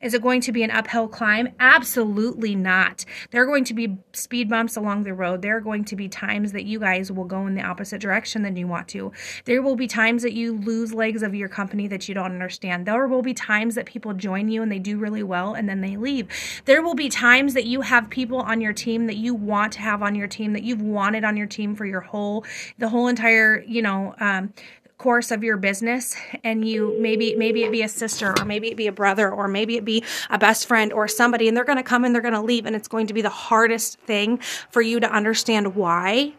Is 0.01 0.13
it 0.13 0.21
going 0.21 0.41
to 0.41 0.51
be 0.51 0.63
an 0.63 0.71
uphill 0.71 1.07
climb? 1.07 1.49
Absolutely 1.59 2.55
not. 2.55 3.05
There 3.31 3.41
are 3.41 3.45
going 3.45 3.63
to 3.65 3.73
be 3.73 3.97
speed 4.13 4.49
bumps 4.49 4.75
along 4.75 5.03
the 5.03 5.13
road. 5.13 5.41
There 5.41 5.57
are 5.57 5.61
going 5.61 5.85
to 5.85 5.95
be 5.95 6.07
times 6.07 6.51
that 6.51 6.65
you 6.65 6.79
guys 6.79 7.11
will 7.11 7.25
go 7.25 7.47
in 7.47 7.55
the 7.55 7.61
opposite 7.61 8.01
direction 8.01 8.43
than 8.43 8.55
you 8.55 8.67
want 8.67 8.87
to. 8.89 9.11
There 9.45 9.61
will 9.61 9.75
be 9.75 9.87
times 9.87 10.23
that 10.23 10.33
you 10.33 10.57
lose 10.57 10.93
legs 10.93 11.23
of 11.23 11.35
your 11.35 11.49
company 11.49 11.87
that 11.87 12.07
you 12.07 12.15
don't 12.15 12.31
understand. 12.31 12.85
There 12.85 13.07
will 13.07 13.21
be 13.21 13.33
times 13.33 13.75
that 13.75 13.85
people 13.85 14.13
join 14.13 14.49
you 14.49 14.61
and 14.61 14.71
they 14.71 14.79
do 14.79 14.97
really 14.97 15.23
well 15.23 15.53
and 15.53 15.67
then 15.67 15.81
they 15.81 15.97
leave. 15.97 16.27
There 16.65 16.81
will 16.81 16.95
be 16.95 17.09
times 17.09 17.53
that 17.53 17.65
you 17.65 17.81
have 17.81 18.09
people 18.09 18.37
on 18.37 18.61
your 18.61 18.73
team 18.73 19.07
that 19.07 19.17
you 19.17 19.33
want 19.33 19.73
to 19.73 19.79
have 19.79 20.01
on 20.01 20.15
your 20.15 20.27
team 20.27 20.53
that 20.53 20.63
you've 20.63 20.81
wanted 20.81 21.23
on 21.23 21.37
your 21.37 21.47
team 21.47 21.75
for 21.75 21.85
your 21.85 22.01
whole 22.01 22.45
the 22.77 22.89
whole 22.89 23.07
entire, 23.07 23.63
you 23.67 23.81
know, 23.81 24.15
um, 24.19 24.53
course 25.03 25.31
of 25.31 25.43
your 25.43 25.57
business 25.57 26.15
and 26.45 26.65
you 26.65 26.95
maybe 26.97 27.35
maybe 27.35 27.65
it 27.65 27.71
be 27.73 27.81
a 27.81 27.89
sister 27.89 28.33
or 28.39 28.45
maybe 28.45 28.69
it 28.69 28.77
be 28.77 28.87
a 28.87 28.91
brother 28.91 29.29
or 29.29 29.49
maybe 29.49 29.75
it 29.75 29.83
be 29.83 30.01
a 30.29 30.37
best 30.37 30.65
friend 30.65 30.93
or 30.93 31.09
somebody 31.09 31.49
and 31.49 31.57
they're 31.57 31.65
going 31.65 31.77
to 31.77 31.83
come 31.83 32.05
and 32.05 32.15
they're 32.15 32.21
going 32.21 32.33
to 32.33 32.41
leave 32.41 32.65
and 32.65 32.73
it's 32.73 32.87
going 32.87 33.05
to 33.05 33.13
be 33.13 33.21
the 33.21 33.29
hardest 33.29 33.99
thing 33.99 34.37
for 34.69 34.81
you 34.81 35.01
to 35.01 35.11
understand 35.11 35.75
why 35.75 36.33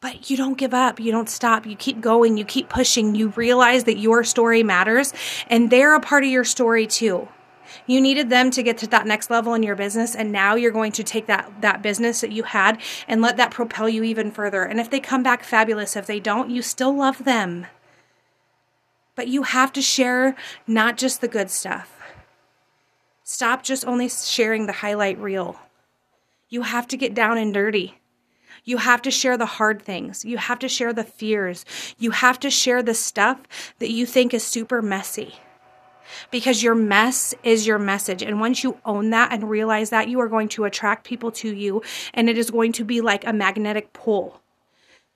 but 0.00 0.28
you 0.28 0.36
don't 0.36 0.58
give 0.58 0.74
up. 0.74 0.98
You 0.98 1.12
don't 1.12 1.30
stop. 1.30 1.64
You 1.64 1.76
keep 1.76 2.00
going. 2.00 2.36
You 2.36 2.44
keep 2.44 2.68
pushing. 2.68 3.14
You 3.14 3.28
realize 3.36 3.84
that 3.84 3.98
your 3.98 4.24
story 4.24 4.64
matters 4.64 5.14
and 5.46 5.70
they're 5.70 5.94
a 5.94 6.00
part 6.00 6.24
of 6.24 6.30
your 6.30 6.42
story 6.42 6.88
too. 6.88 7.28
You 7.86 8.00
needed 8.00 8.28
them 8.28 8.50
to 8.50 8.64
get 8.64 8.78
to 8.78 8.88
that 8.88 9.06
next 9.06 9.30
level 9.30 9.54
in 9.54 9.62
your 9.62 9.76
business 9.76 10.16
and 10.16 10.32
now 10.32 10.56
you're 10.56 10.72
going 10.72 10.90
to 10.90 11.04
take 11.04 11.26
that 11.26 11.52
that 11.60 11.82
business 11.82 12.20
that 12.20 12.32
you 12.32 12.42
had 12.42 12.80
and 13.06 13.22
let 13.22 13.36
that 13.36 13.52
propel 13.52 13.88
you 13.88 14.02
even 14.02 14.32
further. 14.32 14.64
And 14.64 14.80
if 14.80 14.90
they 14.90 14.98
come 14.98 15.22
back 15.22 15.44
fabulous, 15.44 15.94
if 15.94 16.06
they 16.06 16.18
don't, 16.18 16.50
you 16.50 16.62
still 16.62 16.92
love 16.92 17.22
them. 17.22 17.68
But 19.14 19.28
you 19.28 19.42
have 19.42 19.72
to 19.74 19.82
share 19.82 20.36
not 20.66 20.96
just 20.96 21.20
the 21.20 21.28
good 21.28 21.50
stuff. 21.50 22.00
Stop 23.24 23.62
just 23.62 23.86
only 23.86 24.08
sharing 24.08 24.66
the 24.66 24.72
highlight 24.72 25.18
reel. 25.18 25.58
You 26.48 26.62
have 26.62 26.86
to 26.88 26.96
get 26.96 27.14
down 27.14 27.38
and 27.38 27.52
dirty. 27.52 27.98
You 28.64 28.76
have 28.78 29.02
to 29.02 29.10
share 29.10 29.36
the 29.36 29.46
hard 29.46 29.82
things. 29.82 30.24
You 30.24 30.38
have 30.38 30.58
to 30.60 30.68
share 30.68 30.92
the 30.92 31.04
fears. 31.04 31.64
You 31.98 32.10
have 32.10 32.38
to 32.40 32.50
share 32.50 32.82
the 32.82 32.94
stuff 32.94 33.40
that 33.78 33.90
you 33.90 34.06
think 34.06 34.34
is 34.34 34.44
super 34.44 34.82
messy. 34.82 35.34
Because 36.30 36.62
your 36.62 36.74
mess 36.74 37.34
is 37.42 37.66
your 37.66 37.78
message. 37.78 38.22
And 38.22 38.38
once 38.38 38.62
you 38.62 38.78
own 38.84 39.10
that 39.10 39.32
and 39.32 39.48
realize 39.48 39.90
that, 39.90 40.08
you 40.08 40.20
are 40.20 40.28
going 40.28 40.48
to 40.50 40.64
attract 40.64 41.04
people 41.04 41.30
to 41.32 41.54
you, 41.54 41.82
and 42.12 42.28
it 42.28 42.36
is 42.36 42.50
going 42.50 42.72
to 42.72 42.84
be 42.84 43.00
like 43.00 43.26
a 43.26 43.32
magnetic 43.32 43.92
pull. 43.92 44.42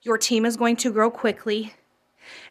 Your 0.01 0.17
team 0.17 0.45
is 0.45 0.57
going 0.57 0.75
to 0.77 0.91
grow 0.91 1.11
quickly 1.11 1.73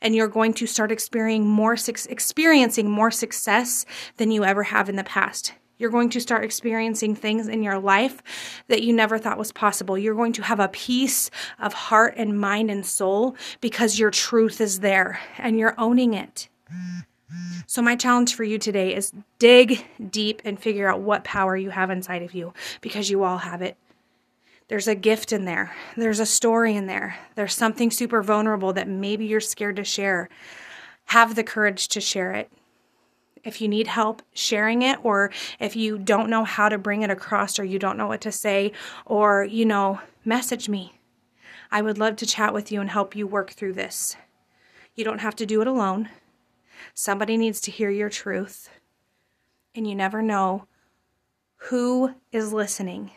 and 0.01 0.15
you're 0.15 0.29
going 0.29 0.55
to 0.55 0.67
start 0.67 0.93
experiencing 0.93 1.49
more, 1.49 1.77
experiencing 2.09 2.91
more 2.91 3.11
success 3.11 3.87
than 4.17 4.31
you 4.31 4.45
ever 4.45 4.65
have 4.65 4.89
in 4.89 4.97
the 4.97 5.05
past. 5.05 5.53
You're 5.79 5.91
going 5.91 6.09
to 6.11 6.21
start 6.21 6.45
experiencing 6.45 7.15
things 7.15 7.49
in 7.49 7.63
your 7.63 7.79
life 7.79 8.23
that 8.69 8.83
you 8.83 8.93
never 8.93 9.19
thought 9.19 9.39
was 9.39 9.53
possible. 9.53 9.99
You're 9.99 10.15
going 10.15 10.33
to 10.35 10.43
have 10.43 10.61
a 10.61 10.69
peace 10.69 11.31
of 11.59 11.75
heart 11.75 12.15
and 12.17 12.41
mind 12.41 12.71
and 12.71 12.85
soul 12.85 13.37
because 13.61 13.99
your 13.99 14.11
truth 14.11 14.61
is 14.61 14.81
there 14.81 15.21
and 15.37 15.59
you're 15.59 15.75
owning 15.79 16.15
it. 16.15 16.49
So, 17.67 17.83
my 17.83 17.97
challenge 17.97 18.35
for 18.35 18.45
you 18.45 18.59
today 18.59 18.95
is 18.95 19.13
dig 19.39 19.85
deep 20.11 20.43
and 20.45 20.59
figure 20.59 20.89
out 20.89 21.01
what 21.01 21.25
power 21.25 21.57
you 21.57 21.71
have 21.71 21.91
inside 21.91 22.23
of 22.23 22.35
you 22.35 22.55
because 22.81 23.11
you 23.11 23.25
all 23.25 23.39
have 23.39 23.63
it. 23.63 23.77
There's 24.69 24.89
a 24.89 24.97
gift 24.97 25.33
in 25.33 25.45
there. 25.45 25.75
There's 25.97 26.19
a 26.19 26.27
story 26.27 26.75
in 26.75 26.87
there. 26.87 27.17
There's 27.37 27.55
something 27.55 27.91
super 27.91 28.23
vulnerable 28.23 28.73
that 28.73 28.89
maybe 28.89 29.25
you're 29.25 29.41
scared 29.41 29.77
to 29.77 29.85
share. 29.85 30.29
Have 31.07 31.37
the 31.37 31.45
courage 31.45 31.87
to 31.89 32.01
share 32.01 32.33
it. 32.33 32.51
If 33.45 33.61
you 33.61 33.69
need 33.69 33.87
help 33.87 34.23
sharing 34.33 34.83
it, 34.83 34.99
or 35.05 35.31
if 35.61 35.77
you 35.77 35.99
don't 35.99 36.29
know 36.29 36.43
how 36.43 36.69
to 36.69 36.79
bring 36.79 37.03
it 37.03 37.11
across, 37.11 37.61
or 37.61 37.65
you 37.65 37.79
don't 37.79 37.97
know 37.97 38.09
what 38.09 38.23
to 38.23 38.33
say, 38.33 38.73
or, 39.05 39.45
you 39.45 39.65
know, 39.65 40.01
message 40.25 40.69
me. 40.69 40.99
I 41.71 41.81
would 41.81 41.97
love 41.97 42.17
to 42.17 42.27
chat 42.27 42.53
with 42.53 42.73
you 42.73 42.81
and 42.81 42.91
help 42.91 43.15
you 43.15 43.25
work 43.25 43.53
through 43.53 43.75
this. 43.75 44.17
You 44.97 45.05
don't 45.05 45.21
have 45.21 45.37
to 45.37 45.47
do 45.47 45.61
it 45.61 45.69
alone. 45.69 46.09
Somebody 46.93 47.37
needs 47.37 47.61
to 47.63 47.71
hear 47.71 47.91
your 47.91 48.11
truth. 48.11 48.69
And 49.77 49.89
you 49.89 49.95
never 49.95 50.23
know 50.23 50.67
who 51.57 52.15
is 52.33 52.53
listening. 52.53 53.13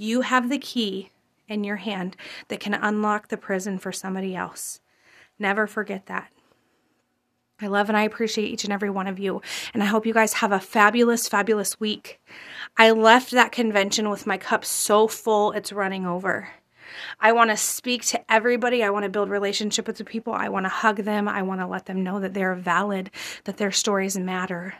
You 0.00 0.22
have 0.22 0.48
the 0.48 0.56
key 0.56 1.10
in 1.46 1.62
your 1.62 1.76
hand 1.76 2.16
that 2.48 2.58
can 2.58 2.72
unlock 2.72 3.28
the 3.28 3.36
prison 3.36 3.78
for 3.78 3.92
somebody 3.92 4.34
else. 4.34 4.80
Never 5.38 5.66
forget 5.66 6.06
that. 6.06 6.32
I 7.60 7.66
love 7.66 7.90
and 7.90 7.98
I 7.98 8.04
appreciate 8.04 8.48
each 8.48 8.64
and 8.64 8.72
every 8.72 8.88
one 8.88 9.06
of 9.06 9.18
you. 9.18 9.42
And 9.74 9.82
I 9.82 9.86
hope 9.86 10.06
you 10.06 10.14
guys 10.14 10.32
have 10.32 10.52
a 10.52 10.58
fabulous, 10.58 11.28
fabulous 11.28 11.78
week. 11.78 12.18
I 12.78 12.92
left 12.92 13.32
that 13.32 13.52
convention 13.52 14.08
with 14.08 14.26
my 14.26 14.38
cup 14.38 14.64
so 14.64 15.06
full, 15.06 15.52
it's 15.52 15.70
running 15.70 16.06
over. 16.06 16.48
I 17.20 17.32
want 17.32 17.50
to 17.50 17.56
speak 17.58 18.02
to 18.06 18.32
everybody. 18.32 18.82
I 18.82 18.88
want 18.88 19.02
to 19.02 19.10
build 19.10 19.28
relationship 19.28 19.86
with 19.86 19.98
the 19.98 20.04
people. 20.04 20.32
I 20.32 20.48
want 20.48 20.64
to 20.64 20.70
hug 20.70 20.96
them. 20.96 21.28
I 21.28 21.42
want 21.42 21.60
to 21.60 21.66
let 21.66 21.84
them 21.84 22.02
know 22.02 22.20
that 22.20 22.32
they're 22.32 22.54
valid, 22.54 23.10
that 23.44 23.58
their 23.58 23.70
stories 23.70 24.16
matter 24.16 24.76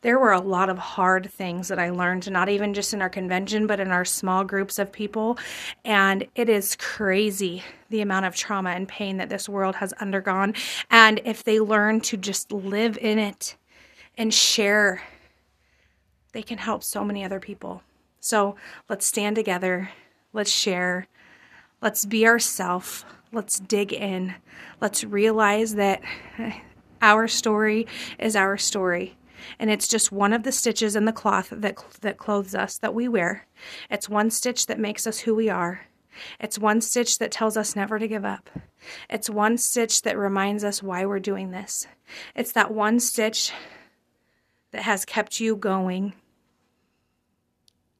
there 0.00 0.18
were 0.18 0.32
a 0.32 0.40
lot 0.40 0.68
of 0.68 0.78
hard 0.78 1.30
things 1.30 1.68
that 1.68 1.78
I 1.78 1.90
learned, 1.90 2.30
not 2.30 2.48
even 2.48 2.74
just 2.74 2.92
in 2.92 3.02
our 3.02 3.08
convention, 3.08 3.66
but 3.66 3.80
in 3.80 3.90
our 3.90 4.04
small 4.04 4.44
groups 4.44 4.78
of 4.78 4.92
people. 4.92 5.38
And 5.84 6.26
it 6.34 6.48
is 6.48 6.76
crazy 6.76 7.62
the 7.90 8.00
amount 8.00 8.26
of 8.26 8.34
trauma 8.34 8.70
and 8.70 8.88
pain 8.88 9.18
that 9.18 9.28
this 9.28 9.48
world 9.48 9.76
has 9.76 9.92
undergone. 9.94 10.54
And 10.90 11.20
if 11.24 11.44
they 11.44 11.60
learn 11.60 12.00
to 12.02 12.16
just 12.16 12.52
live 12.52 12.98
in 12.98 13.18
it 13.18 13.56
and 14.16 14.32
share, 14.32 15.02
they 16.32 16.42
can 16.42 16.58
help 16.58 16.82
so 16.82 17.04
many 17.04 17.24
other 17.24 17.40
people. 17.40 17.82
So 18.20 18.56
let's 18.88 19.06
stand 19.06 19.36
together, 19.36 19.90
let's 20.32 20.50
share, 20.50 21.06
let's 21.80 22.04
be 22.04 22.26
ourselves, 22.26 23.04
let's 23.32 23.58
dig 23.58 23.92
in, 23.92 24.34
let's 24.80 25.04
realize 25.04 25.74
that 25.74 26.00
our 27.00 27.26
story 27.26 27.86
is 28.18 28.36
our 28.36 28.56
story 28.56 29.16
and 29.58 29.70
it's 29.70 29.88
just 29.88 30.12
one 30.12 30.32
of 30.32 30.42
the 30.42 30.52
stitches 30.52 30.96
in 30.96 31.04
the 31.04 31.12
cloth 31.12 31.48
that 31.50 31.76
that 32.00 32.18
clothes 32.18 32.54
us 32.54 32.78
that 32.78 32.94
we 32.94 33.08
wear. 33.08 33.46
It's 33.90 34.08
one 34.08 34.30
stitch 34.30 34.66
that 34.66 34.78
makes 34.78 35.06
us 35.06 35.20
who 35.20 35.34
we 35.34 35.48
are. 35.48 35.86
It's 36.40 36.58
one 36.58 36.80
stitch 36.80 37.18
that 37.18 37.30
tells 37.30 37.56
us 37.56 37.76
never 37.76 37.98
to 37.98 38.08
give 38.08 38.24
up. 38.24 38.50
It's 39.08 39.30
one 39.30 39.56
stitch 39.56 40.02
that 40.02 40.18
reminds 40.18 40.64
us 40.64 40.82
why 40.82 41.06
we're 41.06 41.20
doing 41.20 41.50
this. 41.50 41.86
It's 42.34 42.52
that 42.52 42.72
one 42.72 43.00
stitch 43.00 43.52
that 44.72 44.82
has 44.82 45.04
kept 45.04 45.40
you 45.40 45.56
going. 45.56 46.14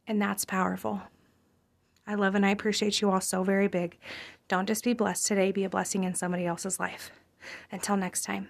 And 0.06 0.20
that's 0.20 0.44
powerful. 0.44 1.02
I 2.06 2.16
love 2.16 2.34
and 2.34 2.44
I 2.44 2.50
appreciate 2.50 3.00
you 3.00 3.10
all 3.10 3.20
so 3.20 3.44
very 3.44 3.68
big. 3.68 3.98
Don't 4.48 4.66
just 4.66 4.84
be 4.84 4.92
blessed 4.92 5.26
today, 5.26 5.52
be 5.52 5.64
a 5.64 5.70
blessing 5.70 6.04
in 6.04 6.14
somebody 6.14 6.44
else's 6.44 6.80
life. 6.80 7.10
Until 7.70 7.96
next 7.96 8.22
time. 8.24 8.48